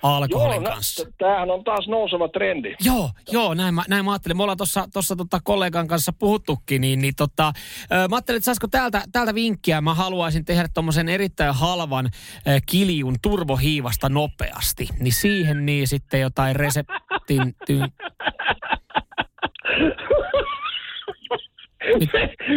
[0.03, 1.03] alkoholin Joo, kanssa.
[1.03, 2.75] nä- tämähän on taas nouseva trendi.
[2.85, 4.37] Joo, joo, näin mä, näin mä ajattelin.
[4.37, 7.53] Me ollaan tuossa tossa, tota, kollegan kanssa puhuttukin, niin, niin tota,
[8.09, 9.81] mä ajattelin, että saisiko täältä, täältä vinkkiä.
[9.81, 14.87] Mä haluaisin tehdä tuommoisen erittäin halvan ö, kiljun turbohiivasta nopeasti.
[14.99, 17.55] Niin siihen niin sitten jotain reseptin...
[17.65, 17.79] Ty...
[21.99, 22.09] Mit,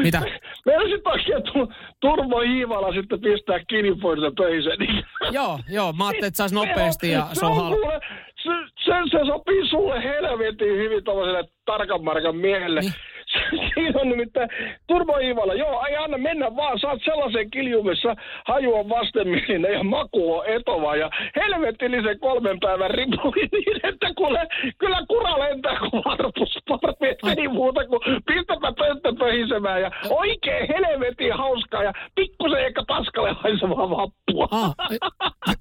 [0.03, 0.23] mitä?
[0.67, 4.79] Meidän takia tu- turbohiivalla sitten pistää kilpoista pöiseen.
[4.79, 5.05] Niin.
[5.31, 8.01] Joo, joo, mä ajattelin, että saisi nopeasti ja se on halpa.
[8.43, 8.51] se,
[8.85, 12.81] se, se, sopii sulle helvetin hyvin tuollaiselle tarkan markan miehelle.
[12.81, 12.93] Niin.
[13.75, 14.49] Siinä on nimittäin
[14.87, 15.55] turbohiivalla.
[15.55, 16.79] Joo, ei anna mennä vaan.
[16.79, 18.17] Saat sellaisen kiljun, missä
[18.49, 20.97] haju on vastenmielinen ja maku on etova.
[20.97, 24.47] Ja helvetillisen kolmen päivän ripuli niin, että kuule,
[24.79, 27.41] kyllä kura lentää kuin varpusparvi.
[27.41, 29.83] Ei muuta kuin pistäpä pönttö pöhisemään.
[29.83, 34.49] Ja oikein helvetin hauskaa ja pikkusen ehkä paskalle haisevaa vappua.
[34.51, 34.99] Ah, ai-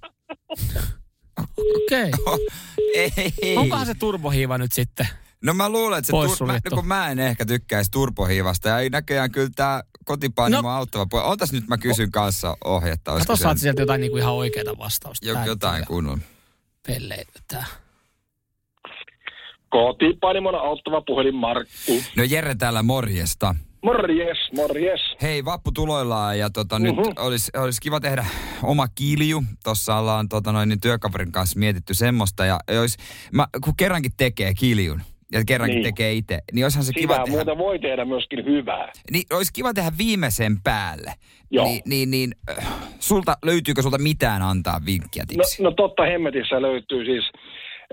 [1.83, 2.11] Okei.
[2.97, 3.55] Okay.
[3.57, 5.05] Onkohan se turbohiiva nyt sitten?
[5.43, 8.79] No mä luulen, että se tur- mä, no kun mä en ehkä tykkäisi turbohiivasta ja
[8.79, 10.69] ei näköjään kyllä tää kotipainimo No.
[10.69, 11.25] auttava puoli.
[11.27, 13.13] Otas nyt mä kysyn kanssa ohjetta.
[13.13, 15.27] olisiko Kato, saat sieltä jotain niinku ihan oikeaa vastausta.
[15.27, 16.21] jo, Tää jotain kunnon.
[16.87, 17.65] Pelleitä tää.
[19.69, 22.03] Kotipainimona auttava puhelin Markku.
[22.15, 23.55] No Jere täällä morjesta.
[23.83, 24.99] Morjes, morjes.
[25.21, 27.03] Hei, vappu tuloillaan ja tota, nyt Mhm.
[27.17, 28.25] olisi olis kiva tehdä
[28.63, 29.43] oma kilju.
[29.63, 32.45] Tuossa ollaan tota, noin, niin työkaverin kanssa mietitty semmoista.
[32.45, 32.97] Ja olis,
[33.31, 35.83] mä, kun kerrankin tekee kiljun ja kerrankin Niin.
[35.83, 38.91] tekee itse, niin olisihan se kiva Sitä tehdä, muuten voi tehdä myöskin hyvää.
[39.11, 41.13] niin, olisi kiva tehdä viimeisen päälle.
[41.51, 41.65] Joo.
[41.65, 42.67] Niin, niin, niin äh,
[42.99, 47.23] sulta, löytyykö sulta mitään antaa vinkkiä No, no totta hemmetissä löytyy siis...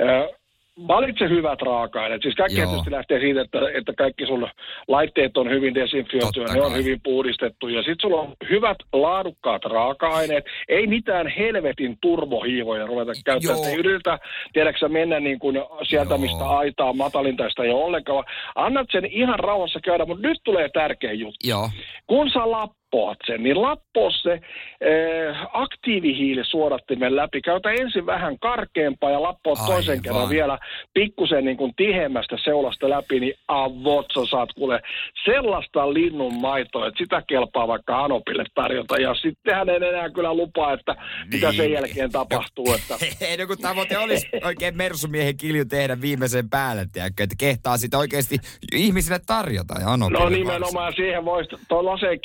[0.00, 0.43] Äh,
[0.88, 2.22] Valitse hyvät raaka-aineet.
[2.22, 2.66] Siis kaikki Joo.
[2.66, 4.48] tietysti lähtee siitä, että, että kaikki sun
[4.88, 7.68] laitteet on hyvin desinfioituja, ne on hyvin puhdistettu.
[7.68, 10.44] Ja sitten sulla on hyvät laadukkaat raaka-aineet.
[10.68, 13.64] Ei mitään helvetin turbohiivoja ruveta käyttämään.
[13.64, 14.18] Ei yritä,
[14.52, 16.18] tiedätkö sä, mennä niin kuin sieltä, Joo.
[16.18, 18.24] mistä aitaa matalinta sitä ei ole ollenkaan.
[18.54, 21.70] Annat sen ihan rauhassa käydä, mutta nyt tulee tärkeä juttu Joo.
[22.06, 22.50] kun sä
[22.94, 27.40] lappoat sen, niin lappoo se äh, aktiivihiilisuodattimen läpi.
[27.40, 30.58] Käytä ensin vähän karkeampaa ja lappoa toisen kerran vielä
[30.94, 34.80] pikkusen niin kuin tihemmästä seulasta läpi, niin avot sä saat kuule
[35.24, 38.96] sellaista linnun maitoa, että sitä kelpaa vaikka Anopille tarjota.
[38.96, 40.96] Ja sittenhän en enää kyllä lupaa, että
[41.32, 42.72] mitä sen jälkeen tapahtuu.
[42.74, 42.94] Että...
[43.26, 47.98] Ei, no kun tavoite olisi oikein mersumiehen kilju tehdä viimeisen päälle, tiedätkö, että kehtaa sitä
[47.98, 48.36] oikeasti
[48.72, 49.74] ihmisille tarjota.
[49.80, 50.38] Ja Anopille No varsin.
[50.38, 52.20] nimenomaan siihen voisi tuon laseen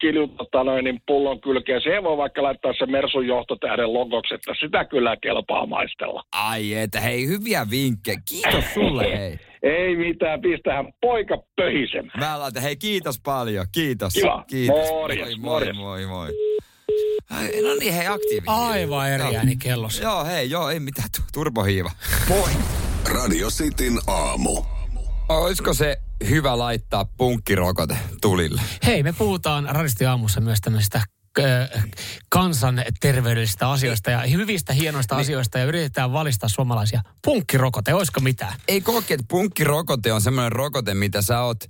[0.00, 1.82] kiljun tota noin, niin pullon kylkeen.
[1.82, 6.22] Siihen voi vaikka laittaa se Mersun johtotähden logoksi, että sitä kyllä kelpaa maistella.
[6.32, 8.20] Ai että hei, hyviä vinkkejä.
[8.28, 9.38] Kiitos sulle hei.
[9.62, 12.10] Ei mitään, pistähän poika pöhisen.
[12.18, 14.12] Mä laitan, hei kiitos paljon, kiitos.
[14.14, 14.44] Kiva.
[14.50, 14.90] Kiitos.
[14.90, 16.28] Morjes, moi, moi, moi, moi.
[17.30, 18.44] Ai, no niin, hei aktiivi.
[18.46, 19.34] Aivan eri Joo.
[19.36, 20.02] ääni kellossa.
[20.02, 21.90] Joo, hei, joo, ei mitään, tu- turbohiiva.
[22.28, 22.50] Moi.
[23.14, 24.62] Radio Cityn aamu.
[25.38, 25.96] Olisiko se
[26.28, 28.60] hyvä laittaa punkkirokote tulille?
[28.86, 31.00] Hei, me puhutaan Radisti aamussa myös tämmöisistä
[32.28, 37.02] kansanterveydellisistä asioista ja hyvistä, hienoista asioista ja yritetään valistaa suomalaisia.
[37.24, 38.54] Punkkirokote, olisiko mitään?
[38.68, 41.64] Ei koke, että punkkirokote on semmoinen rokote, mitä sä oot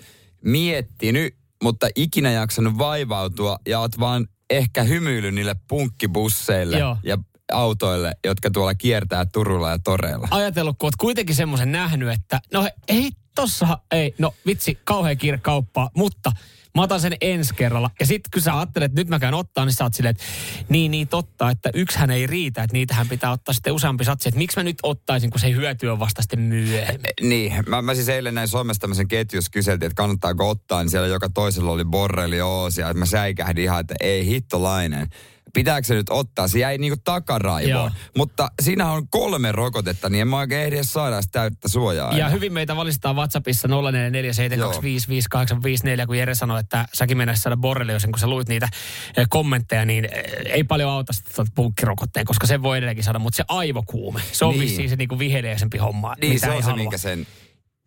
[0.44, 6.96] miettinyt, mutta ikinä jaksanut vaivautua ja oot vaan ehkä hymyillyt niille punkkibusseille Joo.
[7.02, 7.18] ja
[7.52, 10.28] autoille, jotka tuolla kiertää Turulla ja Toreilla.
[10.30, 15.38] Ajatellut, kun oot kuitenkin semmoisen nähnyt, että no ei tossa, ei, no vitsi, kauhean kiire
[15.38, 16.32] kauppaa, mutta
[16.74, 17.90] mä otan sen ensi kerralla.
[18.00, 20.24] Ja sitten kun sä ajattelet, että nyt mä käyn ottaa, niin sä oot silleen, että
[20.68, 24.28] niin, niin totta, että yksihän ei riitä, että niitähän pitää ottaa sitten useampi satsi.
[24.28, 27.12] Että miksi mä nyt ottaisin, kun se hyöty on vasta sitten myöhemmin.
[27.20, 31.08] Niin, mä, mä siis eilen näin somessa tämmöisen ketjus kyseltiin, että kannattaako ottaa, niin siellä
[31.08, 32.88] joka toisella oli borrelioosia.
[32.88, 35.08] Että mä säikähdin ihan, että ei hittolainen.
[35.54, 36.48] Pitääkö se nyt ottaa?
[36.48, 37.02] Se jäi niinku Joo.
[37.14, 37.90] takaraivoon.
[38.16, 42.10] Mutta siinä on kolme rokotetta, niin en mä oikein ehdi edes saada sitä täyttä suojaa.
[42.10, 42.28] Ja enää.
[42.28, 48.26] hyvin meitä valistaa WhatsAppissa 0447255854, kun Jere sanoi, että säkin mennessä saada borreliosen, kun sä
[48.26, 48.68] luit niitä
[49.16, 50.10] eh, kommentteja, niin eh,
[50.44, 54.44] ei paljon auta sitten tuota punkkirokotteen, koska se voi edelleenkin saada, mutta se aivokuume, se
[54.44, 54.60] on Niin.
[54.62, 56.76] vissiin se niinku viheliäisempi homma, Niin, mitä se ei on se, halua.
[56.82, 57.26] minkä sen...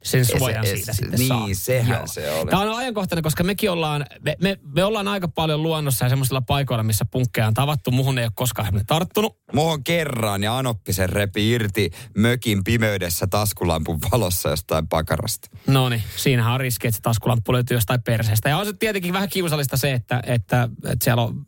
[0.05, 1.47] sen se- suojan se- siitä se- sitten niin, saa.
[1.53, 2.49] sehän se oli.
[2.49, 6.41] Tämä on ajankohtainen, koska mekin ollaan, me, me, me ollaan aika paljon luonnossa ja semmoisilla
[6.41, 7.91] paikoilla, missä punkkeja on tavattu.
[7.91, 9.37] Muhun ei ole koskaan tarttunut.
[9.53, 15.49] Muuhun kerran ja Anoppisen repi irti mökin pimeydessä taskulampun valossa jostain pakarasta.
[15.67, 18.49] No niin, siinähän on riski, että se taskulamppu löytyy jostain perseestä.
[18.49, 21.45] Ja on se tietenkin vähän kiusallista se, että, että, että siellä on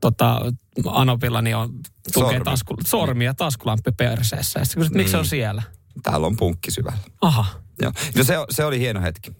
[0.00, 0.40] tota,
[0.86, 1.68] Anopilla niin on
[2.12, 2.44] tukee Sormi.
[2.44, 4.58] tasku, sormia taskulamppi perseessä.
[4.60, 5.30] Ja sitten kysyt, miksi se on Niin.
[5.30, 5.62] siellä?
[6.02, 6.98] Täällä on punkki syvällä.
[7.20, 7.44] Aha.
[7.82, 7.92] Joo.
[8.16, 9.30] No se, se oli hieno hetki.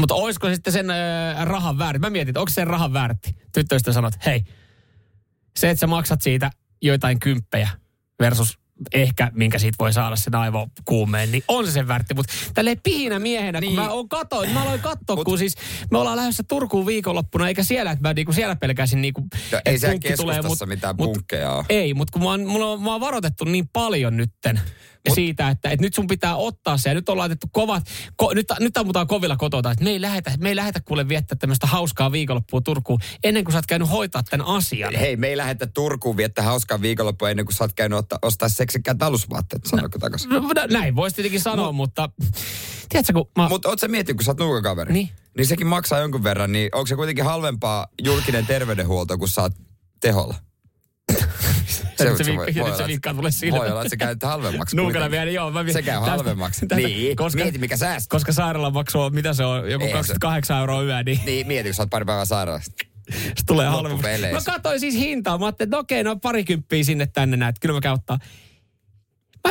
[0.00, 1.98] Mutta olisiko sitten sen äh, rahan väärti?
[1.98, 3.36] Mä mietin, että onko se sen rahan väärti?
[3.54, 4.44] Tyttöystä sanot, hei,
[5.56, 6.50] se, että sä maksat siitä
[6.82, 7.68] joitain kymppejä
[8.20, 8.58] versus
[8.94, 12.14] ehkä, minkä siitä voi saada sen aivokuumeen, niin on se sen väärti.
[12.14, 13.74] Mutta tälleen pihinä miehenä, niin.
[13.74, 15.54] Kun mä oon katoin, mä aloin katsoa, Mut- kun siis
[15.90, 19.70] me ollaan lähdössä Turkuun viikonloppuna, eikä siellä, että mä niinku siellä pelkäsin niinku, No, että
[19.70, 21.64] ei siellä keskustassa mitään punkkeja ole.
[21.68, 24.60] Ei, mutta kun mä oon, mulla on, mä oon varoitettu niin paljon nytten
[25.10, 26.88] Mut- siitä, että, että nyt sun pitää ottaa se.
[26.88, 27.82] Ja nyt on laitettu kovat,
[28.16, 31.38] ko, nyt, nyt ammutaan kovilla kotota, että me ei lähetä, me ei lähetä kuule viettää
[31.38, 34.94] tämmöistä hauskaa viikonloppua Turkuun ennen kuin sä oot käynyt hoitaa tämän asian.
[34.94, 38.48] Hei, me ei lähdetä Turkuun viettää hauskaa viikonloppua ennen kuin sä oot käynyt ottaa, ostaa
[38.48, 40.30] seksikkäät alusvaatteet, sanoiko takaisin.
[40.30, 42.10] No, no, näin voisi tietenkin sanoa, mutta
[42.88, 43.48] tiedätkö, kun mä...
[43.48, 44.92] Mutta oot sä miettinyt, kun sä oot nuukakaveri?
[44.92, 45.10] Niin.
[45.36, 49.52] Niin sekin maksaa jonkun verran, niin onko se kuitenkin halvempaa julkinen terveydenhuolto, kun sä oot
[50.00, 50.34] teholla?
[52.04, 53.62] Se, voi- vinkka, voi olla, se vinkkaa mulle silmään.
[53.62, 54.76] Voi olla, että se käy halvemmaksi.
[54.76, 55.50] Nuukana vielä, joo.
[55.50, 56.66] Mä, Se käy halvemmaksi.
[56.66, 58.06] tästä- Niin, mieti mikä säästö.
[58.10, 61.68] Koska sairaalamaksu on, mitä se on, joku Ei se- 28 euroa yö, niin Niin, mieti,
[61.68, 62.72] kun sä oot pari päivää sairaalassa.
[63.12, 64.08] se tulee halvemmaksi.
[64.32, 65.38] Mä katsoin siis hintaa.
[65.38, 67.56] Mä ajattelin, että okei, no parikymppiä sinne tänne näet.
[67.60, 68.18] Kyllä mä käyn ottaa.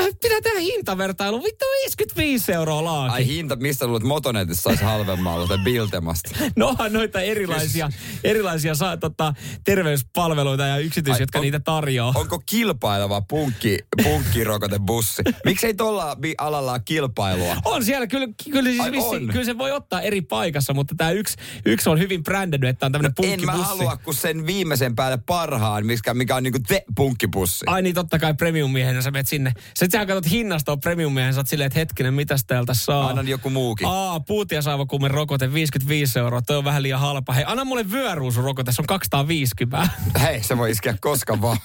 [0.01, 1.43] Mä pitää tehdä hintavertailu.
[1.43, 3.13] Vittu 55 euroa laaki.
[3.13, 6.29] Ai hinta, mistä luulet Motonetissa saisi halvemmalla tai Biltemasta?
[6.55, 7.89] No onhan noita erilaisia,
[8.23, 12.13] erilaisia saa, tota, terveyspalveluita ja yksityisiä, Ai, jotka on- niitä tarjoaa.
[12.15, 15.21] Onko kilpaileva punkki, punkkirokotebussi?
[15.45, 17.55] Miksei tuolla alalla kilpailua?
[17.65, 19.27] On siellä, kyllä, kyllä, siis Ai vissi, on.
[19.27, 22.91] kyllä se voi ottaa eri paikassa, mutta tämä yksi, yksi on hyvin brändänyt, että on
[22.91, 23.77] tämmöinen En mä punkkibussi.
[23.77, 27.65] halua kuin sen viimeisen päälle parhaan, mikä, mikä on niinku te punkkibussi.
[27.67, 29.53] Ai niin, totta kai premium-miehen, sä menet sinne.
[29.85, 33.07] Sitten sä katsot hinnasta on premium-miehen, sä oot silleen, että hetkinen, mitäs täältä saa?
[33.07, 33.87] Aina joku muukin.
[33.87, 37.33] Aa, puutiasaivokuumen rokote 55 euroa, toi on vähän liian halpa.
[37.33, 39.89] Hei, anna mulle vyöruusurokote, se on 250.
[40.23, 41.57] Hei, se voi iskeä koska vaan.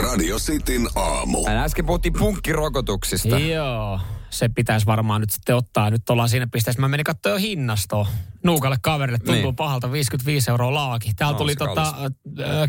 [0.00, 1.46] Radio Cityn aamu.
[1.46, 3.38] Hän äsken puhuttiin punkkirokotuksista.
[3.38, 4.00] Joo,
[4.34, 5.90] se pitäisi varmaan nyt sitten ottaa.
[5.90, 6.80] Nyt ollaan siinä pisteessä.
[6.80, 8.08] Mä menin katsoa jo hinnastoa.
[8.42, 9.56] Nuukalle kaverille tuntuu Niin.
[9.56, 11.12] pahalta 55 euroa laaki.
[11.16, 12.04] Täällä No, tuli tota, äh,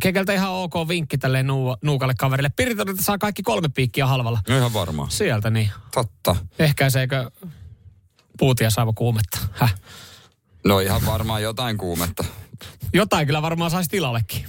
[0.01, 2.49] Kekeltä ihan ok vinkki tälle nuu, Nuukalle kaverille.
[2.49, 4.39] Piriton, että saa kaikki kolme piikkiä halvalla.
[4.49, 5.11] No ihan varmaan.
[5.11, 5.69] Sieltä niin.
[5.93, 6.35] Totta.
[6.59, 7.31] Ehkäiseekö
[8.39, 9.37] puutia saava kuumetta?
[9.51, 9.75] Häh?
[10.65, 12.23] No ihan varmaan jotain kuumetta.
[12.93, 14.45] Jotain kyllä varmaan saisi tilallekin.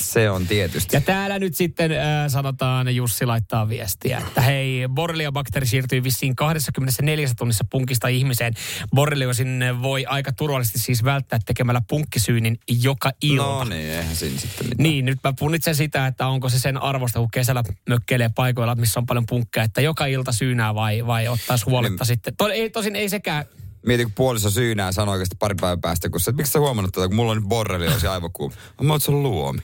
[0.00, 0.96] Se on tietysti.
[0.96, 7.28] Ja täällä nyt sitten äh, sanotaan, Jussi laittaa viestiä, että hei, borreliobakteeri siirtyy vissiin 24
[7.38, 8.54] tunnissa punkista ihmiseen.
[8.94, 13.42] Borreliosin voi aika turvallisesti siis välttää tekemällä punkkisyynin joka ilta.
[13.42, 14.82] No niin, eihän siinä sitten mitään.
[14.82, 19.00] Niin, nyt mä punnitsen sitä, että onko se sen arvosta, kun kesällä mökkeilee paikoilla, missä
[19.00, 22.06] on paljon punkkeja, että joka ilta syynää vai, vai ottaisi huoletta Niin.
[22.06, 22.36] sitten.
[22.36, 23.44] To, ei, tosin ei sekään,
[23.86, 27.06] Mietin, kun puoliso syynää sanoi oikeasti pari päivän päästä, kun että miksi sä huomannut tätä,
[27.06, 28.54] kun mulla on nyt borreliosi aivokuuma.
[28.82, 29.60] Mä oon, se on luomi.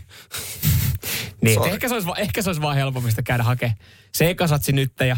[1.41, 3.77] niin ehkä se, olisi, ehkä se olisi vaan helpommista käydä hakemaan
[4.13, 5.17] se ekasatsi nyt ja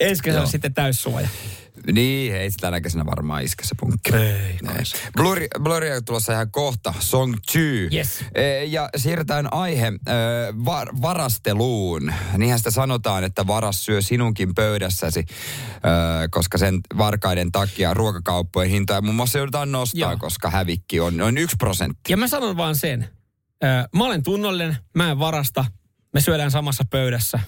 [0.00, 0.50] ensi kesällä Joo.
[0.50, 1.28] sitten täyssuoja.
[1.92, 4.14] Niin, ei sitä tänä kesänä varmaan iske se punkki.
[4.16, 4.58] Ei,
[5.16, 7.58] Blurry, Blurry on tulossa ihan kohta, Song Chu.
[7.92, 8.24] Yes.
[8.34, 9.92] E, ja siirrytään aihe e,
[10.64, 12.12] var, varasteluun.
[12.36, 15.26] Niinhän sitä sanotaan, että varas syö sinunkin pöydässäsi, e,
[16.30, 20.16] koska sen varkaiden takia ruokakauppojen hintoja muun muassa joudutaan nostaa, Joo.
[20.16, 22.12] koska hävikki on noin yksi prosentti.
[22.12, 23.08] Ja mä sanon vaan sen.
[23.64, 25.64] Ö, mä olen tunnollinen, mä en varasta.
[26.14, 27.40] Me syödään samassa pöydässä.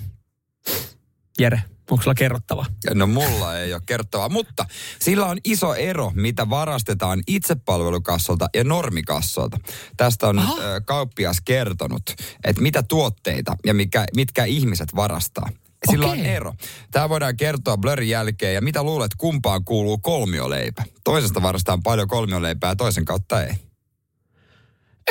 [1.38, 2.66] Jere, onko sulla kerrottavaa?
[2.94, 4.64] No mulla ei ole kertovaa, mutta
[5.00, 9.58] sillä on iso ero, mitä varastetaan itsepalvelukassolta ja normikassolta.
[9.96, 10.54] Tästä on Aha.
[10.54, 12.02] nyt, kauppias kertonut,
[12.44, 15.48] että mitä tuotteita ja mikä, mitkä ihmiset varastaa.
[15.90, 16.26] Sillä on Okei.
[16.26, 16.54] ero.
[16.90, 18.54] Tämä voidaan kertoa blurrin jälkeen.
[18.54, 20.84] Ja mitä luulet, kumpaan kuuluu kolmioleipä?
[21.04, 23.54] Toisesta varastaan paljon kolmioleipää ja toisen kautta ei.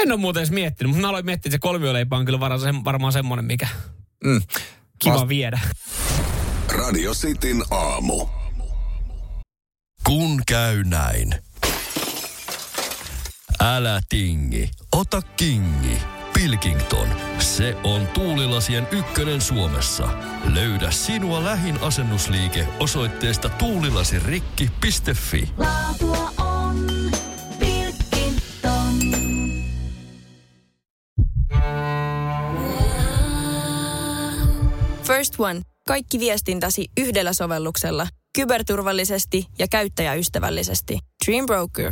[0.01, 2.39] En ole muuten edes miettinyt, mutta mä aloin miettiä, että se kolmioleipä on kyllä
[2.86, 3.67] varmaan semmoinen, mikä
[4.23, 4.41] Mm.
[4.99, 5.60] kiva Vast- viedä.
[6.71, 8.27] Radio Cityn aamu.
[10.07, 11.36] Kun käy näin.
[13.60, 15.97] Älä tingi, ota kingi.
[16.34, 17.07] Pilkington,
[17.39, 20.07] se on tuulilasien ykkönen Suomessa.
[20.53, 25.49] Löydä sinua lähin asennusliike osoitteesta tuulilasirikki.fi.
[25.57, 26.86] Laatua on
[27.60, 28.99] Pilkington.
[35.03, 35.62] First One.
[35.88, 38.08] Kaikki viestintäsi yhdellä sovelluksella.
[38.36, 41.00] Kyberturvallisesti ja käyttäjäystävällisesti.
[41.26, 41.91] Dream Broker.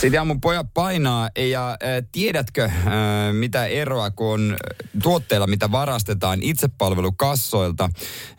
[0.00, 1.78] Sitten mun pojat painaa ja äh,
[2.12, 2.72] tiedätkö äh,
[3.32, 4.56] mitä eroa kun on
[5.02, 7.90] tuotteilla, mitä varastetaan itsepalvelukassoilta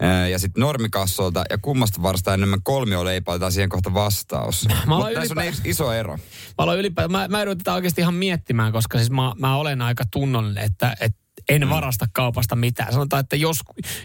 [0.04, 4.65] äh, ja sitten normikassoilta ja kummasta varastaa enemmän kolmioleipää, otetaan siihen kohta vastaus.
[4.67, 6.17] Mä Mutta aloin tässä on ylipä- is- iso ero.
[6.58, 10.04] Mä ylipäätään, mä, mä joudun tätä oikeasti ihan miettimään, koska siis mä, mä olen aika
[10.12, 12.93] tunnollinen, että, että en varasta kaupasta mitään.
[12.93, 13.60] Sanotaan, että jos,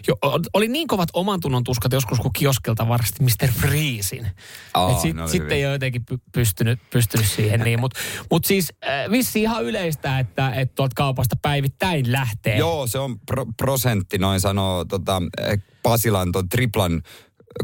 [0.07, 0.15] jo,
[0.53, 3.51] oli niin kovat oman tunnon tuskat joskus, kun kioskilta varasti Mr.
[3.51, 4.25] Freezin.
[4.25, 7.59] Et sit, oli sitten ei ole jotenkin py, pystynyt, pystynyt siihen.
[7.59, 7.79] Niin.
[7.79, 7.99] Mutta
[8.31, 12.57] mut siis äh, vissi ihan yleistä, että, että tuolta kaupasta päivittäin lähtee.
[12.57, 17.01] Joo, se on pro- prosentti, noin sanoo tota, eh, Pasilan ton triplan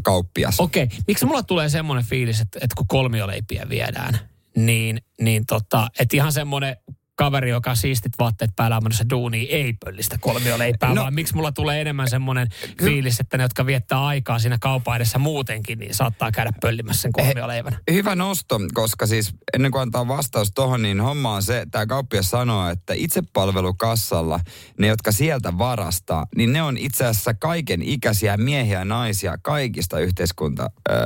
[0.02, 0.60] kauppias.
[0.60, 4.18] Okei, miksi mulla tulee semmoinen fiilis, että, että kun kolmioleipiä viedään,
[4.56, 6.76] niin, niin tota, että ihan semmoinen
[7.16, 11.34] kaveri, joka on siistit vaatteet päällä on menossa duuniin, ei pöllistä kolmioleipää, no, vaan miksi
[11.34, 12.48] mulla tulee enemmän semmoinen
[12.82, 17.12] fiilis, että ne, jotka viettää aikaa siinä kaupan edessä muutenkin, niin saattaa käydä pöllimässä sen
[17.12, 17.78] kolmioleivän.
[17.90, 22.30] Hyvä nosto, koska siis ennen kuin antaa vastaus tohon, niin homma on se, tämä kauppias
[22.30, 24.40] sanoo, että itsepalvelukassalla
[24.78, 29.98] ne, jotka sieltä varastaa, niin ne on itse asiassa kaiken ikäisiä miehiä ja naisia kaikista
[29.98, 30.98] yhteiskunta äh,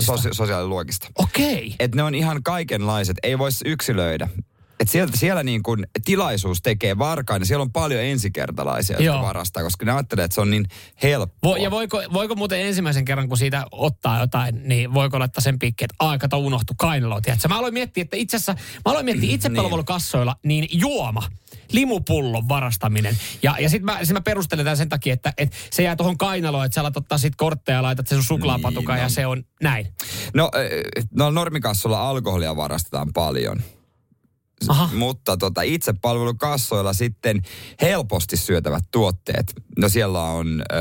[0.00, 1.08] sosia- sosiaaliluokista.
[1.18, 1.54] Okei.
[1.54, 1.76] Okay.
[1.78, 4.28] Että ne on ihan kaikenlaiset, ei voisi yksilöidä.
[4.82, 9.22] Et sieltä, siellä niin kun tilaisuus tekee varkaan, niin siellä on paljon ensikertalaisia, jotka Joo.
[9.22, 10.66] varastaa, koska ne ajattelee, että se on niin
[11.02, 11.50] helppoa.
[11.50, 15.58] Vo, ja voiko, voiko muuten ensimmäisen kerran, kun siitä ottaa jotain, niin voiko laittaa sen
[15.58, 17.48] piikki, että aika kato unohtu kainalo, tiedätkö?
[17.48, 21.22] Mä aloin miettiä, että itse asiassa, mä aloin miettiä itsepalvelukassoilla, niin juoma,
[21.72, 23.16] limupullon varastaminen.
[23.42, 26.18] Ja, ja sitten mä, sit mä perustelen tämän sen takia, että, että se jää tuohon
[26.18, 29.14] kainaloon, että sä alat ottaa sit kortteja ja laitat sen sun suklaapatukaan Niin, ja no.
[29.14, 29.86] se on näin.
[30.34, 33.62] No, äh, no normikassolla alkoholia varastetaan paljon.
[34.68, 34.90] Aha.
[34.94, 37.42] Mutta tota, itsepalvelukassoilla sitten
[37.82, 39.54] helposti syötävät tuotteet.
[39.78, 40.74] No siellä on ö,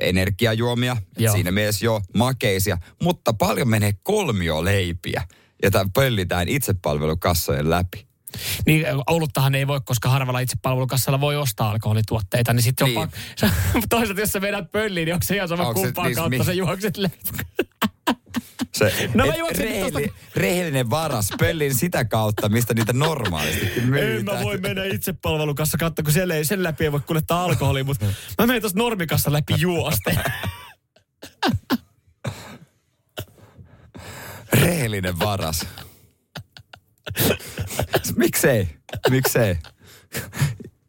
[0.00, 1.34] energiajuomia, Joo.
[1.34, 5.22] siinä mielessä jo makeisia, mutta paljon menee kolmioleipiä,
[5.62, 8.06] jota pöllitään itsepalvelukassojen läpi.
[8.66, 13.08] Niin oluttahan ei voi, koska harvalla itsepalvelukassalla voi ostaa alkoholituotteita, niin sitten Niin.
[13.88, 16.38] toisaalta jos sä vedät pölliin, niin onko se ihan sama Onko se- kumpaan niin, kautta
[16.38, 16.94] mi- sä juokset
[18.78, 24.16] Se, No mä juoksen reheli, rehellinen varas pöllin sitä kautta, mistä niitä normaalistikin myydään.
[24.16, 27.84] En mä voi mennä itsepalvelukassa katsoa, kun siellä ei, sen läpi ei voi kuljettaa alkoholia,
[27.84, 28.06] mutta
[28.38, 30.16] mä menen tuosta normikassa läpi juosten.
[34.52, 35.66] Rehellinen varas.
[38.16, 38.68] Miksei?
[39.10, 39.56] Miksei?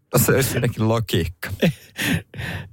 [0.10, 1.50] Tässä olisi siinäkin logiikka.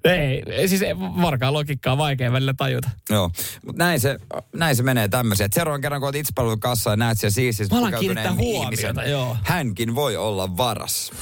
[0.04, 2.90] Ei, ei, siis ei, varkaan logiikkaa on vaikea välillä tajuta.
[3.10, 3.30] Joo,
[3.66, 4.18] mutta näin se,
[4.52, 5.46] näin se menee tämmöisiä.
[5.46, 9.36] Et Seuraavan kerran, kun olet itsepalvelukassa ja näet siellä siistissä alan pukeutuneen huomiota, joo.
[9.42, 11.12] hänkin voi olla varas.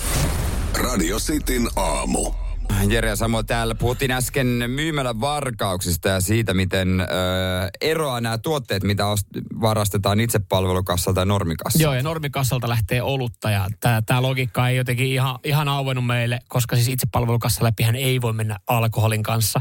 [0.75, 2.42] Radio Cityn aamu.
[2.89, 3.75] Jere ja Samuel täällä.
[3.75, 7.05] Puhuttiin äsken myymälän varkauksista ja siitä, miten ö,
[7.81, 11.83] eroaa nämä tuotteet, mitä ost- varastetaan itsepalvelukassalta ja normikassalta.
[11.83, 13.67] Joo, ja normikassalta lähtee olutta ja
[14.07, 18.59] tämä logiikka ei jotenkin ihan, ihan auennut meille, koska siis itsepalvelukassa läpihän ei voi mennä
[18.67, 19.61] alkoholin kanssa.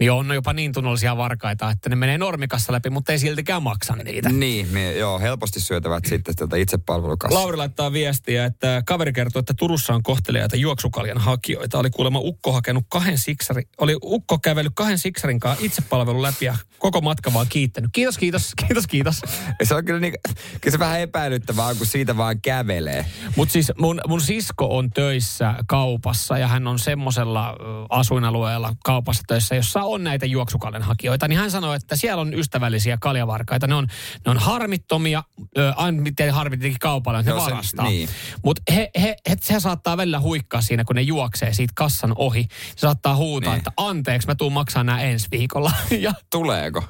[0.00, 3.96] Niin on jopa niin tunnollisia varkaita, että ne menee normikassa läpi, mutta ei siltikään maksa
[3.96, 4.28] niitä.
[4.28, 7.40] Niin, me, joo, helposti syötävät sitten tätä itsepalvelukassaa.
[7.40, 11.78] Lauri laittaa viestiä, että kaveri kertoo, että Turussa on kohteliaita juoksukaljan hakijoita.
[11.78, 16.56] Oli kuulemma ukko hakenut kahden siksari, oli ukko kävellyt kahden siksarin kanssa itsepalvelun läpi ja
[16.78, 17.90] koko matka vaan kiittänyt.
[17.92, 19.20] Kiitos, kiitos, kiitos, kiitos.
[19.62, 20.14] Se on kyllä, niin,
[20.60, 23.06] kyllä se vähän epäilyttävää, kun siitä vaan kävelee.
[23.36, 27.56] Mutta siis mun, mun sisko on töissä kaupassa ja hän on semmoisella
[27.88, 31.28] asuinalueella kaupassa töissä, jossa on näitä juoksukaljan hakijoita.
[31.28, 33.66] Niin hän sanoi, että siellä on ystävällisiä kaljavarkaita.
[33.66, 33.86] Ne on,
[34.24, 35.22] ne on harmittomia,
[35.76, 37.88] aina miten harmittikin kaupalle, ne Joo, varastaa.
[37.88, 38.08] niin.
[38.44, 42.27] Mutta he, he, he, se saattaa välillä huikkaa siinä, kun ne juoksee siitä kassan ohi.
[42.32, 43.58] Se saattaa huutaa, Niin.
[43.58, 45.72] että anteeksi, mä tuun maksaa nämä ensi viikolla.
[46.00, 46.84] ja Tuleeko?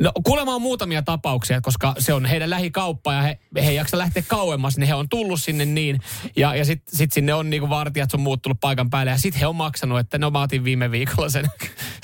[0.00, 3.98] No kuulemma on muutamia tapauksia, koska se on heidän lähikauppa ja he, he ei jaksa
[3.98, 6.00] lähteä kauemmas, niin he on tullut sinne niin.
[6.36, 9.40] Ja, ja sitten sit sinne on niinku vartijat sun muut tullut paikan päälle ja sitten
[9.40, 11.46] he on maksanut, että no mä otin viime viikolla sen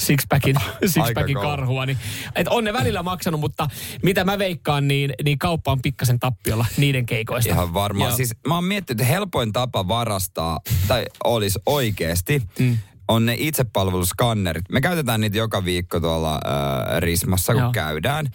[0.06, 1.86] sixpackin, sixpackin karhua.
[1.86, 1.98] Niin,
[2.34, 3.68] et on ne välillä maksanut, mutta
[4.02, 7.52] mitä mä veikkaan, niin, niin kauppa on pikkasen tappiolla niiden keikoista.
[7.52, 8.10] Ihan varmaan.
[8.10, 8.16] Joo.
[8.16, 12.78] Siis mä oon miettinyt, että helpoin tapa varastaa, tai olisi oikeasti, mm.
[13.08, 14.64] On ne itsepalveluskannerit.
[14.72, 17.72] Me käytetään niitä joka viikko tuolla äh, Rismassa, kun Joo.
[17.72, 18.26] käydään.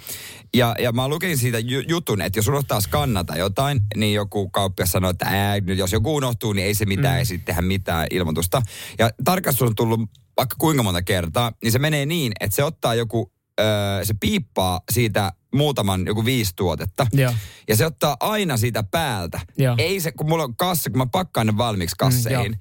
[0.54, 4.92] Ja, ja mä lukin siitä ju- jutun, että jos unohtaa skannata jotain, niin joku kauppias
[4.92, 7.20] sanoo, että ää, nyt jos joku unohtuu, niin ei se mitään, mm.
[7.20, 8.62] ei sitten tehdä mitään ilmoitusta.
[9.00, 10.00] Ja tarkastus on tullut
[10.38, 14.82] vaikka kuinka monta kertaa, niin se menee niin, että se ottaa joku, öö, se piippaa
[14.92, 17.08] siitä muutaman, joku viisi tuotetta.
[17.14, 17.34] Joo.
[17.68, 19.40] Ja se ottaa aina siitä päältä.
[19.58, 19.76] Joo.
[19.78, 22.58] Ei se, kun mulla on kassa, kun mä pakkaan ne valmiiksi kasseihin, Mm,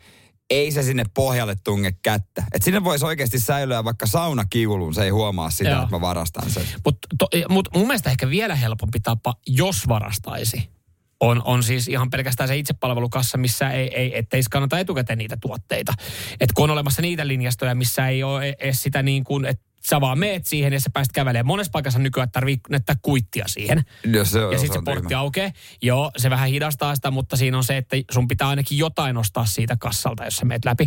[0.50, 2.44] ei se sinne pohjalle tunge kättä.
[2.52, 5.82] Et sinne voisi oikeasti säilyä vaikka saunakiulun, se ei huomaa sitä, Joo.
[5.82, 6.66] että mä varastan sen.
[6.84, 7.08] Mutta
[7.48, 10.70] mut mun mielestä ehkä vielä helpompi tapa, jos varastaisi,
[11.20, 15.92] on, on siis ihan pelkästään se itsepalvelukassa, missä ei, ei, ettei kannata etukäteen niitä tuotteita.
[16.40, 19.70] Et kun on olemassa niitä linjastoja, missä ei ole e- edes sitä niin kuin, että
[19.86, 21.46] sä vaan meet siihen ja sä pääst kävelemään.
[21.46, 23.82] Monessa paikassa nykyään tarvii näyttää kuittia siihen.
[24.12, 25.20] Ja, se, Ja sitten se portti tyhmä.
[25.20, 25.50] aukeaa.
[25.82, 29.46] Joo, se vähän hidastaa sitä, mutta siinä on se, että sun pitää ainakin jotain ostaa
[29.46, 30.86] siitä kassalta, jos sä meet läpi.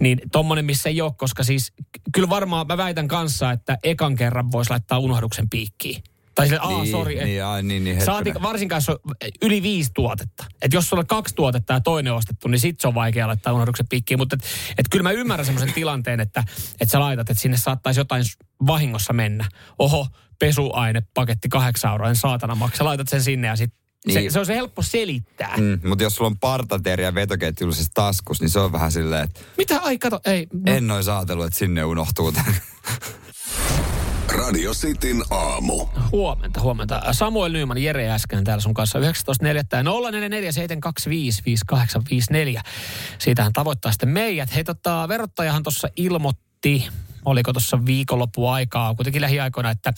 [0.00, 1.72] Niin tommonen, missä ei ole, koska siis
[2.12, 6.02] kyllä varmaan mä väitän kanssa, että ekan kerran voisi laittaa unohduksen piikkiin.
[6.38, 7.24] Tai sille, aah, Niin, sori.
[7.24, 8.42] niin, ai, niin, niin, Saati, hetkinen.
[8.48, 8.96] varsinkaan jos on
[9.42, 10.44] yli viisi tuotetta.
[10.62, 13.52] Että jos sulla on kaksi tuotetta ja toinen ostettu, niin sit se on vaikea laittaa
[13.52, 14.18] unohduksen piikkiin.
[14.18, 14.44] Mutta et,
[14.78, 16.44] et kyllä mä ymmärrän semmoisen tilanteen, että
[16.80, 18.24] et sä laitat, että sinne saattaisi jotain
[18.66, 19.48] vahingossa mennä.
[19.78, 20.06] Oho,
[20.38, 22.84] pesuainepaketti kahdeksan euroa, en saatana maksa.
[22.84, 23.72] Laitat sen sinne ja sit
[24.12, 24.32] Se, Niin.
[24.32, 25.54] se on se helppo selittää.
[25.56, 25.80] Mm.
[25.88, 29.80] Mutta jos sulla on partateria vetoketjullisessa taskus, niin se on vähän silleen, että Mitä?
[29.80, 30.46] Ai kato, ei.
[30.52, 30.72] No.
[30.72, 32.44] en ois ajatellut, että sinne unohtuu tämä.
[34.28, 35.86] Radio Cityn aamu.
[36.12, 37.02] Huomenta, huomenta.
[37.12, 39.04] Samuel Nyman, Jere äsken täällä sun kanssa 19.4.
[39.72, 39.82] ja
[42.58, 42.62] 0447255854.
[43.18, 44.54] Siitähän tavoittaa sitten meidät.
[44.54, 46.88] Hei tota, verottajahan tuossa ilmoitti,
[47.24, 49.92] oliko tuossa viikonloppu aikaa, kuitenkin lähiaikoina, että,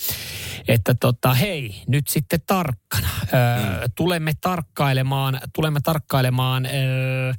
[0.68, 3.08] että tota, hei, nyt sitten tarkkana.
[3.34, 7.32] Öö, tulemme tarkkailemaan, tulemme tarkkailemaan öö,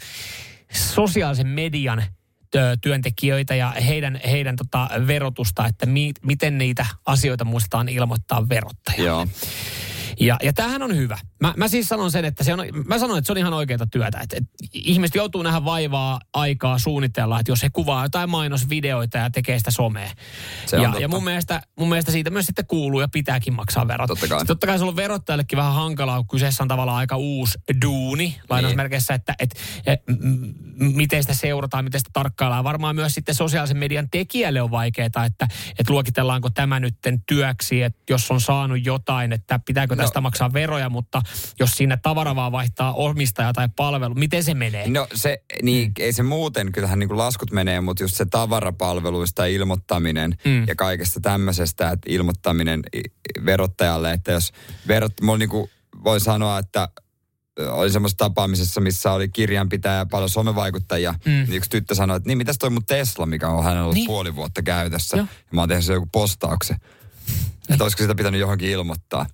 [0.73, 2.03] sosiaalisen median
[2.81, 9.07] työntekijöitä ja heidän, heidän tota verotusta, että mi, miten niitä asioita muistetaan ilmoittaa verottajalle.
[9.07, 9.27] Joo.
[10.19, 11.17] Ja, ja tämähän on hyvä.
[11.41, 13.85] Mä, mä siis sanon sen, että se on, mä sanon, että se on ihan oikeaa
[13.91, 14.19] työtä.
[14.19, 19.29] Että, että ihmiset joutuu nähdä vaivaa, aikaa suunnitella, että jos he kuvaa jotain mainosvideoita ja
[19.29, 20.09] tekee sitä somea.
[20.65, 24.07] Se ja, ja mun, mielestä, mun mielestä siitä myös sitten kuuluu ja pitääkin maksaa verot.
[24.07, 24.39] Totta kai.
[24.39, 28.39] Sitten Totta kai se on verottajallekin vähän hankalaa, kun kyseessä on tavallaan aika uusi duuni,
[28.49, 32.63] lainausmerkeissä, että et, et, m- miten sitä seurataan, miten sitä tarkkaillaan.
[32.63, 35.47] Varmaan myös sitten sosiaalisen median tekijälle on vaikeaa, että
[35.79, 40.21] et luokitellaanko tämä nytten työksi, että jos on saanut jotain, että pitääkö tästä no.
[40.21, 41.21] maksaa veroja, mutta
[41.59, 44.89] jos siinä tavara vaan vaihtaa omistaja tai palvelu, miten se menee?
[44.89, 49.45] No se, niin ei se muuten, kyllähän niin kuin laskut menee, mutta just se tavarapalveluista
[49.45, 50.51] ilmoittaminen Mm.
[50.51, 50.63] mm.
[50.67, 52.81] ja kaikesta tämmöisestä, että ilmoittaminen
[53.45, 54.51] verottajalle, että jos
[54.87, 55.69] verot, mulla niin kuin
[56.03, 56.89] voi sanoa, että
[57.69, 61.11] oli semmoisessa tapaamisessa, missä oli kirjanpitäjä ja paljon somevaikuttajia.
[61.25, 61.31] Mm.
[61.31, 61.37] Mm.
[61.37, 64.01] Niin yksi tyttö sanoi, että niin mitäs toi mun Tesla, mikä on hänellä ollut Niin.
[64.01, 64.07] niin.
[64.07, 65.17] puoli vuotta käytössä.
[65.17, 65.25] Joo.
[65.39, 66.77] Ja mä oon tehnyt sen joku postauksen.
[67.69, 69.25] Että olisiko sitä pitänyt johonkin ilmoittaa.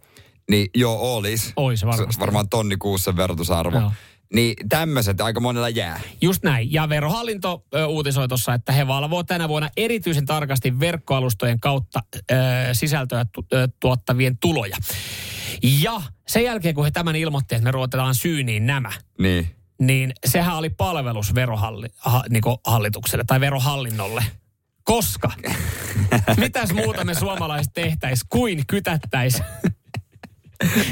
[0.49, 1.53] Niin joo, olis.
[1.55, 2.13] Ois varmasti.
[2.13, 3.79] Se- Varmaan tonni kuussa verotusarvo.
[3.79, 3.91] Joo.
[4.33, 5.99] Niin tämmöiset aika monella jää.
[6.21, 6.73] Just näin.
[6.73, 11.99] Ja verohallinto ö, uutisoi tuossa, että he valvoo tänä vuonna erityisen tarkasti verkkoalustojen kautta
[12.31, 12.35] ö,
[12.73, 14.77] sisältöä tu, ö, tuottavien tuloja.
[15.81, 19.47] Ja sen jälkeen, kun he tämän ilmoitti, että me ruotetaan syyniin nämä, Niin.
[19.81, 24.23] niin sehän oli palvelus verohalli, ha, niin hallitukselle tai verohallinnolle.
[24.83, 25.31] Koska
[26.37, 29.41] mitäs muuta me suomalaiset tehtäis kuin kytättäis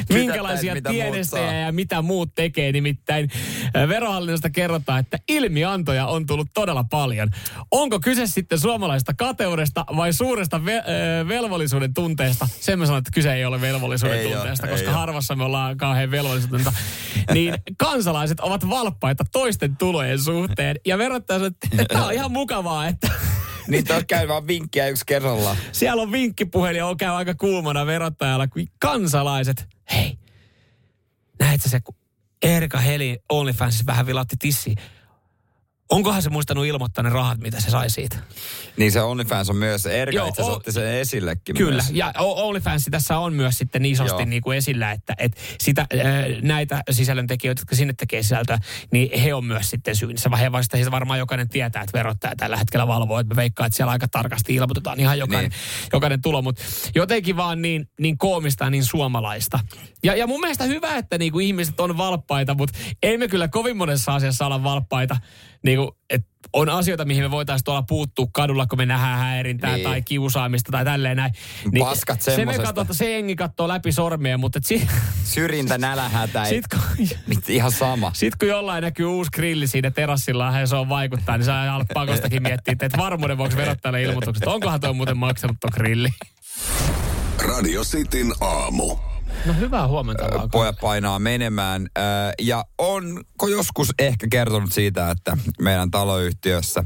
[0.09, 2.71] minkälaisia tiedestejä ja mitä muut tekee.
[2.71, 3.29] Nimittäin
[3.73, 7.29] verohallinnosta kerrotaan, että ilmiantoja on tullut todella paljon.
[7.71, 12.47] Onko kyse sitten suomalaisesta kateudesta vai suuresta ve- velvollisuuden tunteesta?
[12.59, 15.77] Sen mä sanon, että kyse ei ole velvollisuuden Ei tunteesta, ei koska harvassa me ollaan
[15.77, 16.73] kauhean velvollisuudentunta.
[17.33, 20.75] Niin kansalaiset ovat valppaita toisten tulojen suhteen.
[20.85, 23.11] Ja sanoo, että tämä on ihan mukavaa, että
[23.67, 25.57] Niin tuossa käy vaan vinkkiä yksi kerrallaan.
[25.71, 30.17] siellä on vinkkipuhelin on käy aika kuumana verottajalla, kun kansalaiset, hei,
[31.39, 31.95] näet sä se, kun
[32.41, 34.77] Erika Heli OnlyFansissa vähän vilautti tissiin.
[35.89, 38.17] Onkohan se muistanut ilmoittaa ne rahat, mitä se sai siitä?
[38.77, 41.91] Niin se OnlyFans on myös, Erika Joo, itse o- otti sen esillekin Kyllä, myös.
[41.93, 44.25] ja OnlyFans tässä on myös sitten isosti Joo.
[44.25, 45.87] niin kuin esillä, että, että sitä,
[46.41, 48.59] näitä sisällöntekijöitä, jotka sinne tekee sisältöä,
[48.91, 50.31] niin he on myös sitten syynissä.
[50.31, 53.65] Vai he vasta siis varmaan jokainen tietää, että verottaja tällä hetkellä valvoo, että me veikkaa,
[53.65, 55.89] että siellä aika tarkasti ilmoitetaan ihan jokainen, niin.
[55.93, 56.61] jokainen tulo, mutta
[56.95, 59.59] jotenkin vaan niin, niin koomista ja niin suomalaista.
[60.03, 63.47] Ja, ja mun mielestä hyvä, että niin kuin ihmiset on valppaita, mutta ei me kyllä
[63.47, 65.17] kovin monessa asiassa olla valppaita.
[65.63, 69.75] Niin kuin, että on asioita, mihin me voitaisiin tuolla puuttua kadulla, kun me nähdään häirintää
[69.75, 69.83] Niin.
[69.83, 71.33] tai kiusaamista tai tälleen näin.
[71.79, 74.87] Paskat se me katsotaan, se jengi katsoo läpi sormia, mutta et si,
[75.23, 78.11] Syrjintä, nälähätä, sit, kun, mit, ihan sama.
[78.13, 81.87] sit kun jollain näkyy uusi grilli siinä terassilla ja se on vaikuttaa, niin sä alat
[81.93, 86.09] pakostakin miettiä, että et varmuuden vuoksi verottajalle ilmoitukset, onkohan toi muuten maksanut tuon grilli.
[87.47, 88.97] Radio Cityn aamu.
[89.45, 90.49] No hyvää huomenta vaan.
[90.51, 91.87] Pojat painaa menemään.
[92.41, 96.83] Ja onko joskus ehkä kertonut siitä, että meidän taloyhtiössä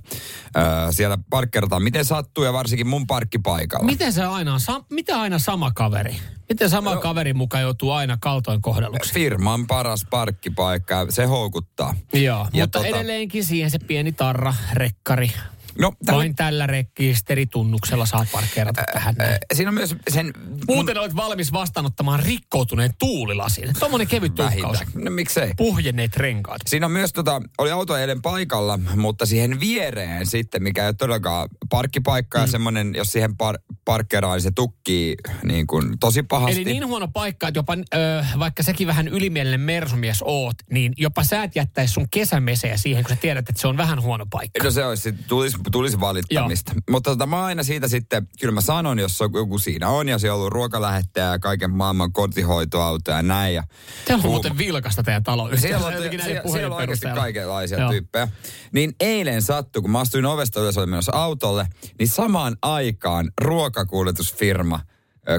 [0.91, 3.86] siellä parkkerataan miten sattuu ja varsinkin mun parkkipaikalla.
[3.86, 6.16] Miten se aina on, sa- mitä aina sama kaveri?
[6.49, 7.01] Miten sama No.
[7.01, 9.14] kaveri mukaan joutuu aina kaltoin kohdelluksi?
[9.14, 11.95] Firman paras parkkipaikka, se houkuttaa.
[12.14, 15.32] Joo, Ja mutta tota- edelleenkin siihen se pieni tarra, rekkari.
[15.80, 19.34] No, tällä- Vain tällä rekisteritunnuksella saat parkkeerata tähän näin.
[19.34, 20.34] Ö, Siinä on myös sen...
[20.67, 23.69] Muuten olet valmis vastaanottamaan rikkoutuneen tuulilasin.
[23.80, 24.38] Tuommoinen kevyt.
[24.38, 24.88] Vähintään.
[24.95, 25.51] No miksei.
[25.57, 26.61] Puhjenneet renkaat.
[26.67, 30.93] Siinä on myös, tota, oli auto eilen paikalla, mutta siihen viereen sitten, mikä ei ole
[30.93, 32.43] todellakaan parkkipaikka mm.
[32.43, 36.55] ja semmoinen, jos siihen par- parkkeraa, niin se tukkii niin kuin tosi pahasti.
[36.61, 41.23] Eli niin huono paikka, että jopa ö, vaikka säkin vähän ylimielinen mersumies oot, niin jopa
[41.23, 44.63] sä et jättäisi sun kesämesejä siihen, kun sä tiedät, että se on vähän huono paikka.
[44.63, 46.72] No se olisi, tulisi, tulisi valittamista.
[46.76, 46.82] Joo.
[46.91, 50.17] Mutta tota, mä aina siitä sitten, kyllä mä sanon, jos on- joku siinä on ja
[50.20, 53.55] se on ollut ruokalähettäjä ja kaiken maailman kotihoitoauto ja näin.
[53.55, 53.63] Ja
[54.05, 55.49] Te on muuten vilkasta teidän talo.
[55.57, 57.91] Siellä on, siellä, siellä on oikeasti kaikenlaisia Joo.
[57.91, 58.28] tyyppejä.
[58.74, 61.67] Niin eilen sattui, kun mä astuin ovesta ylös, olin menossa autolle,
[61.99, 64.80] niin samaan aikaan ruokakuljetusfirma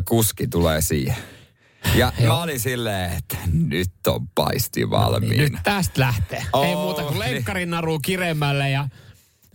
[0.08, 1.16] kuski tulee siihen.
[1.94, 5.42] Ja mä olin silleen, että nyt on paisti valmiina.
[5.42, 6.42] Nyt tästä lähtee.
[6.52, 7.32] Oo, Ei muuta kuin niin.
[7.34, 8.88] lenkkarin naru kiremmälle ja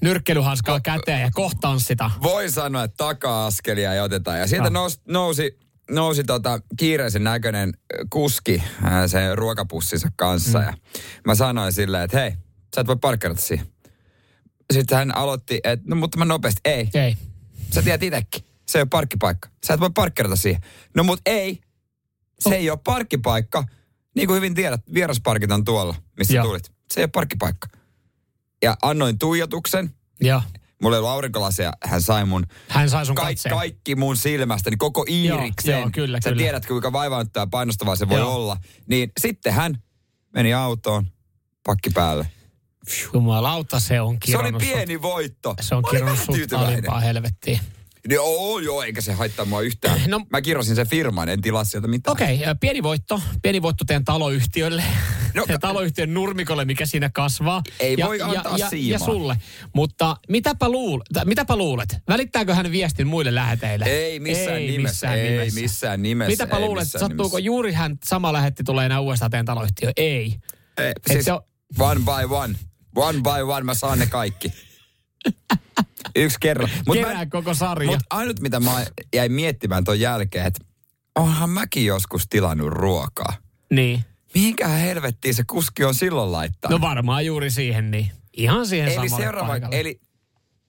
[0.05, 2.11] nyrkkelyhanskaa käteen ja kohtaan sitä.
[2.23, 4.37] Voi sanoa, että taka-askelia ei oteta.
[4.37, 4.79] Ja sieltä No.
[4.79, 5.59] nousi, nousi,
[5.91, 7.73] nousi tota kiireisen näköinen
[8.09, 8.63] kuski
[9.07, 10.59] sen ruokapussinsa kanssa.
[10.59, 10.65] Mm.
[10.65, 10.73] Ja
[11.25, 12.31] mä sanoin silleen, että hei,
[12.75, 13.65] sä et voi parkkeerata siihen.
[14.73, 16.89] Sitten hän aloitti, että no mutta mä nopeasti, ei.
[16.93, 17.15] Ei.
[17.73, 18.43] Sä tiedät itekin.
[18.67, 19.49] Se ei ole parkkipaikka.
[19.67, 20.61] Sä et voi parkkeerata siihen.
[20.95, 21.59] No mut ei.
[22.39, 22.53] Se Oh.
[22.55, 23.63] ei ole parkkipaikka.
[24.15, 26.45] Niin kuin hyvin tiedät, vierasparkit on tuolla, missä Joo.
[26.45, 26.71] tulit.
[26.93, 27.67] Se ei ole parkkipaikka.
[28.65, 29.91] Ja annoin tuijotuksen.
[30.21, 30.41] Joo.
[30.81, 33.55] Mulla ei ollut aurinkolasia, hän sai mun Hän sai sun Kaik, katseen.
[33.55, 35.79] kaikki mun silmästä, niin koko iiriksen.
[35.79, 36.41] joo, kyllä, Sä kyllä.
[36.41, 38.35] tiedät, kuinka vaivaannuttava ja painostavaa se voi Joo.
[38.35, 38.57] olla.
[38.87, 39.81] Niin sitten hän
[40.33, 41.05] meni autoon,
[41.65, 42.27] pakki päälle.
[43.13, 45.55] Jumalauta, se on Se oli kironnut sut- pieni voitto.
[45.61, 47.59] Se on kironnut sut alimpaa helvettiin.
[48.09, 50.01] Joo, joo, eikä se haittaa mua yhtään.
[50.07, 52.11] No- Mä kirjoisin sen firman, en tilaa sieltä mitään.
[52.11, 53.21] Okei, okay, pieni voitto.
[53.41, 54.83] Pieni voitto teidän taloyhtiölle.
[55.33, 57.61] No, ja taloyhtiön nurmikolle, mikä siinä kasvaa.
[57.79, 59.05] Ei ja, voi ja, antaa ja, ja siimaa.
[59.05, 59.37] sulle.
[59.75, 61.97] Mutta mitäpä, luul, mitäpä luulet?
[62.07, 63.85] Välittääkö hän viestin muille läheteille?
[63.85, 65.61] Ei missään ei, nimessä, Missään ei nimessä.
[65.61, 67.39] missään nimessä, Mitäpä ei luulet, sattuuko nimessä.
[67.39, 69.93] juuri hän sama lähetti tulee enää uudestaan teidän taloyhtiöön?
[69.97, 70.35] Ei.
[70.77, 71.41] Ei, Et siis se on-
[71.79, 72.55] one by one.
[72.95, 74.53] One by one, mä saan ne kaikki.
[76.15, 76.69] Yksi kerran.
[76.87, 77.91] Mut Kerää koko sarja.
[77.91, 80.65] Mutta ainut, mitä mä jäin miettimään ton jälkeen, että
[81.15, 83.33] onhan mäkin joskus tilannut ruokaa.
[83.71, 84.03] Niin.
[84.33, 86.71] Mihinkähän helvettiin se kuski on silloin laittaa?
[86.71, 88.11] No varmaan juuri siihen niin.
[88.37, 89.79] Ihan siihen eli samalle seuraava, paikalle.
[89.79, 89.99] eli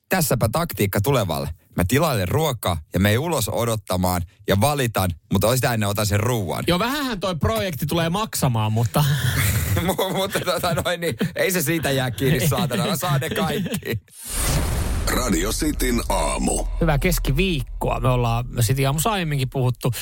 [0.09, 1.49] tässäpä taktiikka tulevalle.
[1.77, 6.21] Mä tilailen ruokaa ja me ei ulos odottamaan ja valitan, mutta sitä ennen otan sen
[6.21, 6.65] ruuan.
[6.67, 9.05] Joo, vähänhän toi projekti tulee maksamaan, mutta
[9.77, 12.87] Mu- mutta tota noin, niin ei se siitä jää kiinni saatana.
[12.87, 14.01] Mä saan ne kaikki.
[15.17, 16.65] Radio Cityn aamu.
[16.81, 18.01] hyvää keskiviikkoa.
[18.01, 19.93] Me ollaan sitten aamussa aiemminkin puhuttu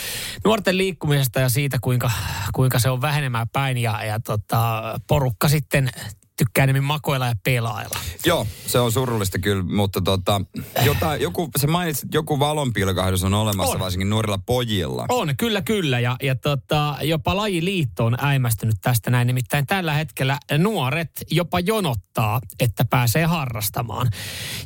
[0.44, 2.10] nuorten liikkumisesta ja siitä, kuinka,
[2.54, 5.90] kuinka se on vähenemään päin ja, ja tota, porukka sitten
[6.36, 7.98] tykkää enemmän makoilla ja pelailla.
[8.26, 10.40] Joo, se on surullista kyllä, mutta tota,
[10.84, 13.80] jotain, joku, sä mainitsit, että joku valonpilkahdus on olemassa On.
[13.80, 15.06] varsinkin nuorilla pojilla.
[15.08, 16.00] On, kyllä, kyllä.
[16.00, 19.26] Ja, ja tota, jopa lajiliitto on äimästynyt tästä näin.
[19.26, 24.10] Nimittäin tällä hetkellä nuoret jopa jonottaa, että pääsee harrastamaan.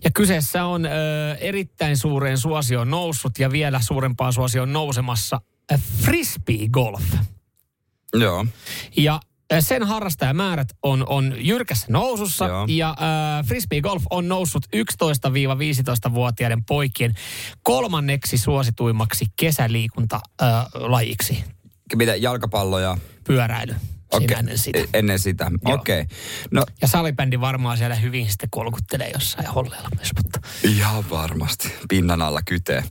[0.04, 0.88] Ja kyseessä on ö,
[1.40, 5.40] erittäin suureen suosioon noussut ja vielä suurempaan suosioon nousemassa
[5.72, 7.14] ö, frisbee golf.
[8.14, 8.46] Joo.
[8.96, 9.20] Ja
[9.60, 12.66] sen harrastajamäärät on, on jyrkässä nousussa Joo.
[12.68, 12.96] ja äh,
[13.46, 17.14] frisbee golf on noussut 11-15-vuotiaiden poikien
[17.62, 21.44] kolmanneksi suosituimmaksi kesäliikuntalajiksi.
[21.96, 22.96] Mitä, jalkapallo ja...
[23.24, 23.74] Pyöräily.
[24.12, 24.78] Siinä Okei, ennen sitä.
[24.78, 26.00] e- Ennen sitä, okei.
[26.00, 26.16] Okay.
[26.50, 31.72] No, Ja salibändi varmaan siellä hyvin sitten kolkuttelee jossain holleilla myös, mutta ihan varmasti.
[31.88, 32.84] Pinnan alla kytee.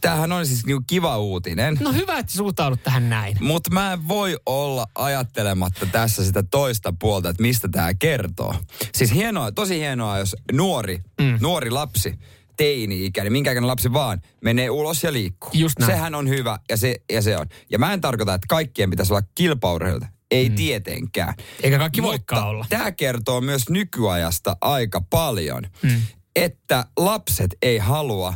[0.00, 1.78] Tämähän on siis niinku kiva uutinen.
[1.80, 3.36] no hyvä, että suhtaudut tähän näin.
[3.40, 8.54] Mutta mä en voi olla ajattelematta tässä sitä toista puolta, että mistä tämä kertoo.
[8.94, 11.38] Siis hienoa, tosi hienoa, jos nuori, mm.
[11.40, 12.18] nuori lapsi,
[12.56, 15.50] teini-ikäinen, minkä ikäinen lapsi vaan, menee ulos ja liikkuu.
[15.52, 15.92] Just näin.
[15.92, 17.46] Sehän on hyvä ja se, ja se on.
[17.70, 20.06] Ja mä en tarkoita, että kaikkien pitäisi olla kilpaurheilijoita.
[20.34, 20.54] Ei mm.
[20.54, 21.34] tietenkään.
[21.62, 22.66] Eikä kaikki voikaan olla.
[22.68, 26.02] Tämä kertoo myös nykyajasta aika paljon, mm.
[26.36, 28.34] että lapset ei halua,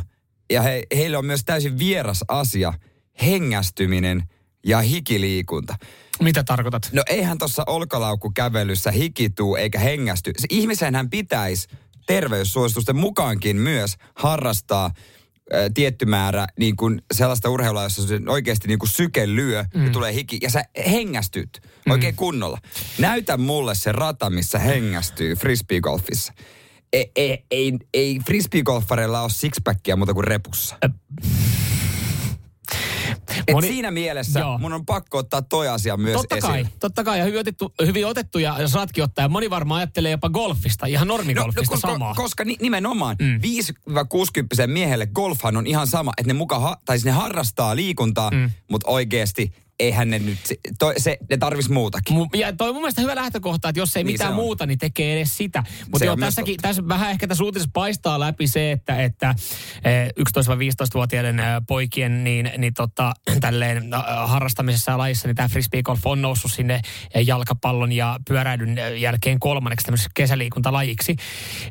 [0.51, 2.73] ja he, heille on myös täysin vieras asia,
[3.21, 4.23] hengästyminen
[4.65, 5.75] ja hikiliikunta.
[6.21, 6.89] Mitä tarkoitat?
[6.91, 10.31] No eihän tuossa olkalaukkukävelyssä hikituu eikä hengästy.
[10.37, 11.67] Se ihmisenhän pitäisi
[12.07, 14.91] terveyssuositusten mukaankin myös harrastaa
[15.73, 19.85] tietty määrä niin kuin sellaista urheilua, jossa se oikeasti niin kuin syke lyö mm.
[19.85, 20.39] ja tulee hiki.
[20.41, 22.57] Ja sä hengästyt oikein kunnolla.
[22.97, 26.33] Näytä mulle se rata, missä hengästyy frisbeegolfissa.
[26.93, 30.77] Ei, ei, ei, ei frisbeegolfareilla ole sixpackia muuta kuin repussa.
[30.81, 30.91] Et
[33.51, 34.57] Moni- siinä mielessä Joo.
[34.57, 36.53] mun on pakko ottaa toi asia myös Totta esille.
[36.53, 37.19] kai, totta kai.
[37.19, 39.25] Ja hyvin otettu, hyvin otettu ja saatkin ottaa.
[39.25, 42.13] Ja moni varmaan ajattelee jopa golfista, ihan normigolfista koska, samaa.
[42.13, 43.39] koska ni, nimenomaan mm.
[44.63, 48.31] 5-60 miehelle golfhan on ihan sama, että ne muka, ha, tai siis ne harrastaa liikuntaa,
[48.31, 48.51] mm.
[48.69, 52.17] mutta oikeasti eihän ne nyt, se, toi, se, ne tarvis muutakin.
[52.17, 54.79] Mu- Ja toi on mun mielestä hyvä lähtökohta, että jos ei Niin mitään muuta, niin
[54.79, 55.63] tekee edes sitä.
[55.91, 56.67] Mutta joo, tässäkin, totta.
[56.67, 59.35] tässä vähän ehkä tässä uutisessa paistaa läpi se, että, että
[59.83, 65.83] eh, 11-15-vuotiaiden eh, poikien niin, niin tota, tälleen eh, harrastamisessa ja lajissa, niin tämä frisbee
[65.83, 66.81] golf on noussut sinne
[67.13, 71.15] eh, jalkapallon ja pyöräilyn eh, jälkeen kolmanneksi tämmöiseksi kesäliikuntalajiksi.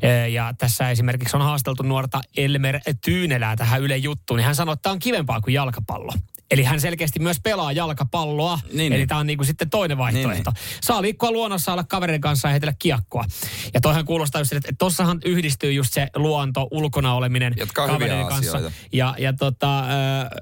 [0.02, 4.72] Eh, Ja tässä esimerkiksi on haasteltu nuorta Elmer Tyynelää tähän Yle juttuun, niin hän sanoi,
[4.72, 6.12] että tämä on kivempaa kuin jalkapallo.
[6.50, 8.58] Eli hän selkeästi myös pelaa jalkapalloa.
[8.72, 9.08] Niin, Eli niin.
[9.08, 10.52] tämä on niinku sitten toinen vaihtoehto.
[10.82, 13.24] Saa liikkua luonnossa, olla kaverin kanssa ja heitellä kiekkoa.
[13.74, 18.56] Ja toihan kuulostaa just, että tossahan yhdistyy just se luonto, ulkona oleminen Jotka kaverin kanssa.
[18.56, 18.76] asioita.
[18.92, 19.84] Ja, ja tota,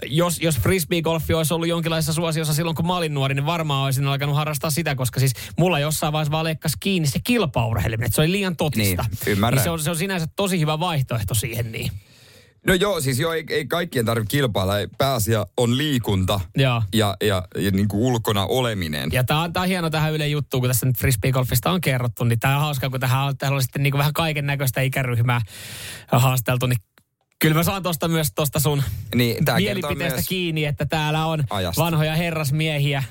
[0.06, 4.06] jos, jos frisbee-golfi olisi ollut jonkinlaisessa suosiossa silloin, kun mä olin nuori, niin varmaan olisin
[4.06, 8.32] alkanut harrastaa sitä, koska siis mulla jossain vaiheessa vaan leikkasi kiinni se kilpaurheileminen, se oli
[8.32, 9.02] liian totista.
[9.02, 9.56] Niin, ymmärrän.
[9.56, 11.92] Niin se, on, se on sinänsä tosi hyvä vaihtoehto siihen niin.
[12.66, 14.74] No joo, siis joo, ei, ei kaikkien tarvitse kilpailla.
[14.98, 16.82] Pääasia on liikunta Joo.
[16.94, 19.10] ja, ja, ja niin kuin ulkona oleminen.
[19.12, 22.24] Ja tämä on, tää on hieno tähän Yle juttuun, kun tässä nyt frisbeegolfista on kerrottu,
[22.24, 25.40] niin tämä on hauskaa, kun tähän on, täällä on sitten niin vähän kaiken näköistä ikäryhmää
[26.12, 26.78] haasteltu, niin
[27.38, 28.82] kyllä mä saan tuosta myös tuosta sun
[29.14, 31.82] Niin, tää mielipiteestä myös kiinni, että täällä on ajasta.
[31.82, 33.04] vanhoja herrasmiehiä.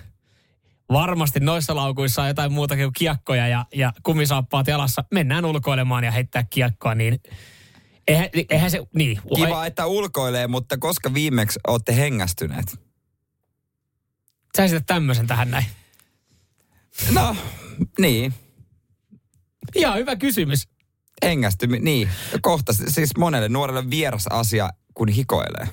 [0.91, 5.03] Varmasti noissa laukuissa on jotain muutakin kuin kiekkoja ja, ja kumisaappaat jalassa.
[5.11, 7.19] Mennään ulkoilemaan ja heittää kiekkoa, niin
[8.07, 9.21] eihän, eihän se, niin.
[9.35, 12.79] Kiva, että ulkoilee, mutta koska viimeksi olette hengästyneet?
[14.57, 15.65] Sä esität tämmöisen tähän näin.
[17.11, 17.35] No,
[17.99, 18.33] niin.
[19.75, 20.67] Ihan hyvä kysymys.
[21.23, 22.09] Hengästymi, niin.
[22.41, 25.67] Kohta, siis monelle nuorelle vieras asia, kun hikoilee.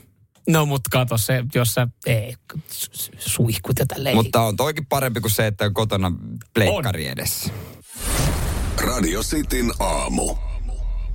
[0.49, 4.16] No mut kato se, jos sä ei, su- su- suihkut ja tälleen.
[4.16, 6.12] Mutta on toikin parempi kuin se, että on kotona
[6.55, 7.53] pleikkari edessä.
[8.78, 10.37] Radio Cityn aamu.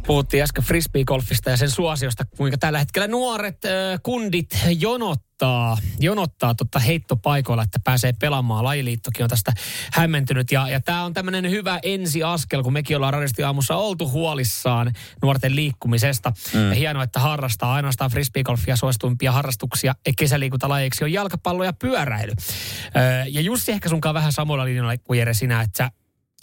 [0.07, 6.79] Puhuttiin äsken frisbee-golfista ja sen suosiosta, kuinka tällä hetkellä nuoret ö, kundit jonottaa, jonottaa totta
[6.79, 8.63] heittopaikoilla, että pääsee pelaamaan.
[8.63, 9.53] Lajiliittokin on tästä
[9.93, 10.51] hämmentynyt.
[10.51, 15.55] Ja, ja tämä on tämmöinen hyvä ensiaskel, kun mekin ollaan radiosti aamussa oltu huolissaan nuorten
[15.55, 16.31] liikkumisesta.
[16.53, 16.69] Mm.
[16.69, 22.31] Ja hienoa, että harrastaa ainoastaan frisbeegolfia suosituimpia harrastuksia kesäliikuntalajeiksi on jalkapallo ja pyöräily.
[22.31, 25.91] Ö, ja Jussi ehkä sunkaan vähän samalla linjalla kuin Jere sinä, että sä,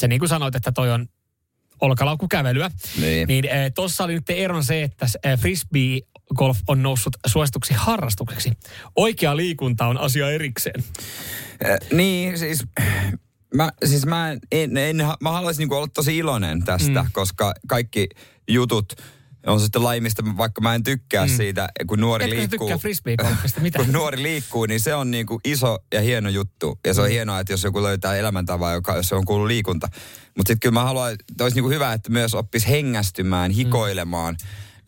[0.00, 1.08] sä niin kuin sanoit, että toi on
[1.84, 2.70] olkalaukukävelyä.
[3.00, 3.28] Niin.
[3.28, 6.00] Niin eh, tuossa oli nyt eron se, että eh, frisbee
[6.34, 8.52] golf on noussut suosituksi harrastukseksi.
[8.96, 10.84] Oikea liikunta on asia erikseen.
[11.64, 12.64] Äh, niin, siis
[13.54, 17.08] mä, siis mä, en, en, en, mä haluaisin niinku olla tosi iloinen tästä, mm.
[17.12, 18.08] koska kaikki
[18.48, 18.92] jutut
[19.46, 19.82] on se sitten
[20.26, 21.32] mä- vaikka mä en tykkää mm.
[21.36, 22.58] siitä, kun nuori Etkö liikkuu.
[22.58, 23.60] tykkää frisbee-golfista?
[23.60, 23.78] Mitä?
[23.84, 26.78] kun nuori liikkuu, niin se on niinku iso ja hieno juttu.
[26.86, 29.88] Ja se on hienoa, että jos joku löytää elämäntavaa, joka, jos se on kuullut liikunta.
[30.36, 34.36] Mutta sitten kyllä mä haluan, että olisi niinku hyvä, että myös oppisi hengästymään, hikoilemaan.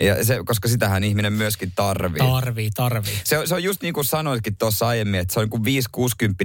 [0.00, 2.18] Ja se, koska sitähän ihminen myöskin tarvii.
[2.18, 3.20] Tarvii, tarvii.
[3.24, 5.62] Se, on- se on just niin kuin sanoitkin tuossa aiemmin, että se on kuin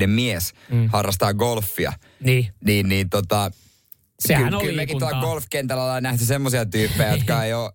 [0.03, 0.89] 5-60 mies mm.
[0.89, 1.93] harrastaa golfia.
[2.19, 2.47] Niin.
[2.65, 3.51] Niin, niin tota...
[4.27, 7.71] Sehän kyllä, on kyllä mekin tuolla golfkentällä ollaan nähty semmoisia tyyppejä, jotka ei ole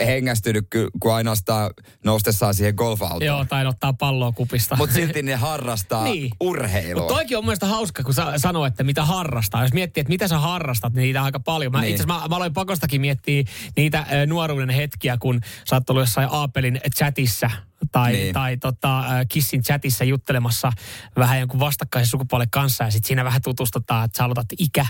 [0.00, 0.66] äh, hengästynyt
[1.00, 1.70] kuin ainoastaan
[2.04, 3.24] noustessaan siihen golfautoon.
[3.24, 4.76] Joo, tai ottaa palloa kupista.
[4.76, 6.30] Mutta silti ne harrastaa Niin.
[6.40, 7.02] urheilua.
[7.02, 9.62] Mutta toikin on mielestäni hauska, kun sä sanoo, että mitä harrastaa.
[9.62, 11.72] Jos miettii, että mitä sä harrastat, niin niitä on aika paljon.
[11.72, 11.90] Mä, Niin.
[11.90, 13.42] Itse asiassa mä, mä aloin pakostakin miettiä
[13.76, 17.50] niitä äh, nuoruuden hetkiä, kun sä oot ollut jossain Aapelin chatissa
[17.92, 18.32] tai, niin.
[18.34, 20.72] Tai tota, Kissin chatissa juttelemassa
[21.16, 24.86] vähän jonkun vastakkaisen sukupuolen kanssa ja sitten siinä vähän tutustutaan, että sä aloitat ikä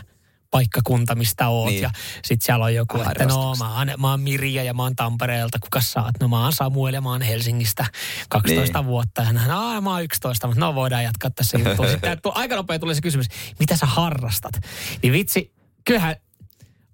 [0.53, 1.71] paikkakunta, mistä oot.
[1.71, 1.83] Niin.
[1.83, 1.91] Ja
[2.25, 5.59] sitten siellä on joku, että no mä oon, mä oon Mirja ja mä oon Tampereelta,
[5.59, 6.15] kuka sä oot?
[6.21, 7.87] No mä oon Samuel ja mä oon Helsingistä
[8.29, 8.87] 12 Niin.
[8.87, 9.23] vuotta.
[9.23, 11.89] Ja hän, Aa, mä oon 11, mutta no voidaan jatkaa tässä juttua.
[11.89, 13.27] Sitten aika nopea tulee se kysymys,
[13.59, 14.53] mitä sä harrastat?
[15.03, 15.53] Niin vitsi,
[15.85, 16.17] kyllähän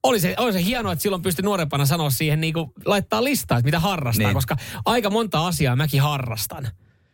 [0.03, 3.59] oli se, oli se hienoa, että silloin pystyi nuorempana sanoa siihen, niin kuin laittaa listaa,
[3.59, 4.27] että mitä harrastaa.
[4.27, 4.35] Niin.
[4.35, 6.69] koska aika monta asiaa mäkin harrastan.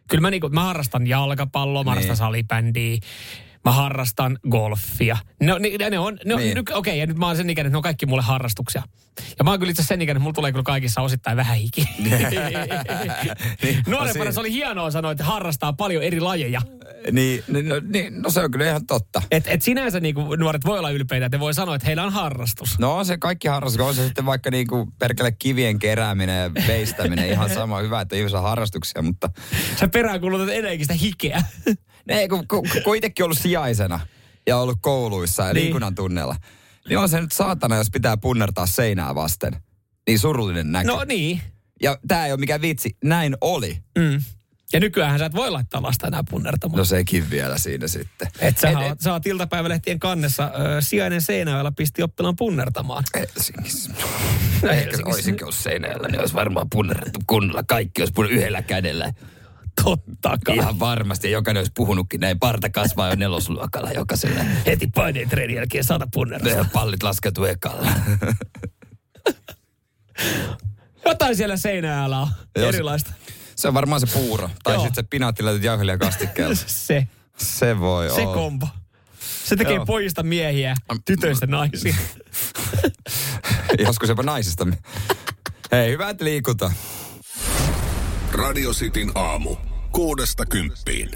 [0.08, 1.94] Kyllä mä, niinku, mä harrastan jalkapalloa, mä Niin.
[1.94, 2.98] harrastan salibändiä,
[3.64, 5.16] mä harrastan golfia.
[5.42, 6.74] No, ne, ne on, ne on Niin.
[6.74, 8.82] okei, ja nyt mä oon sen ikäinen, että ne on kaikki mulle harrastuksia.
[9.38, 11.88] Ja mä oon kyllä itse sen ikäinen, että mulla tulee kyllä kaikissa osittain vähän hiki.
[13.86, 16.60] Nuorempana se oli hienoa sanoa, että harrastaa paljon eri lajeja.
[17.12, 19.22] Niin, niin, no, niin, no se on kyllä ihan totta.
[19.30, 22.78] Et, et sinänsä niinku nuoret voi olla ylpeitä, että voi sanoa, että heillä on harrastus.
[22.78, 27.30] No on se kaikki harrastus, on se sitten vaikka niinku perkele kivien kerääminen ja veistäminen,
[27.30, 29.30] ihan sama hyvä, että on harrastuksia, mutta
[29.76, 31.42] Sä peräänkuulutat edelleenkin sitä hikeä.
[32.08, 34.00] ne, kun, kun, kun itsekin ollut sijaisena
[34.46, 35.64] ja ollut kouluissa ja Niin.
[35.64, 36.36] liikunnan tunnella,
[36.88, 39.56] niin on se nyt saatana, jos pitää punnertaa seinää vasten.
[40.06, 40.88] Niin surullinen näkö.
[40.88, 41.40] No niin.
[41.82, 43.78] Ja tää ei ole mikään vitsi, näin oli.
[43.98, 44.20] Mm.
[44.72, 46.78] Ja nykyään sä et voi laittaa lasta enää punnertamaan.
[46.78, 48.28] No sekin vielä siinä sitten.
[48.38, 50.44] Et sä, Et- oot, sä oot iltapäivälehtien kannessa
[50.76, 53.04] ö, sijainen Seinäjoella pisti oppilaan punnertamaan.
[53.16, 53.92] Helsingissä.
[54.70, 57.62] Ehkä se olisikin ollut seinäjällä, niin olisi varmaan punnerattu kunnolla.
[57.62, 59.12] Kaikki olisi yhdellä kädellä.
[59.82, 60.56] Totta kai.
[60.56, 61.30] Ihan varmasti.
[61.30, 62.38] Jokainen olisi puhunutkin näin.
[62.38, 64.40] Parta kasvaa jo nelosluokalla jokaisella.
[64.66, 66.52] Heti paineen treenin jälkeen saada punnertaa.
[66.62, 67.92] Ne pallit laskeutuu ekalla.
[71.06, 73.12] Jotain siellä Seinäjoella on Joo, se- erilaista.
[73.56, 74.50] Se on varmaan se puuro.
[74.62, 76.54] Tai sitten se pinaattiläityt jauhelijakastikkeella.
[76.66, 78.34] Se, Se voi se olla.
[78.34, 78.68] kombo.
[79.44, 79.86] Se tekee Joo.
[79.86, 81.94] pojista miehiä, tytöistä naisia.
[83.86, 84.66] Joskus jopa naisista.
[85.72, 86.72] Hei, hyvät liikunta.
[88.34, 89.56] Radio Cityn aamu.
[89.92, 91.10] kuudesta kymppiin.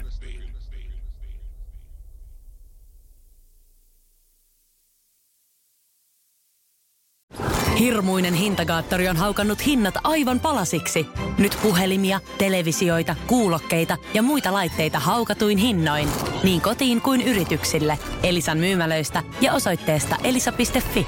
[7.79, 11.05] Hirmuinen hintakaattori on haukannut hinnat aivan palasiksi.
[11.37, 16.09] Nyt puhelimia, televisioita, kuulokkeita ja muita laitteita haukatuin hinnoin.
[16.43, 17.99] Niin kotiin kuin yrityksille.
[18.23, 21.07] Elisan myymälöistä ja osoitteesta elisa.fi.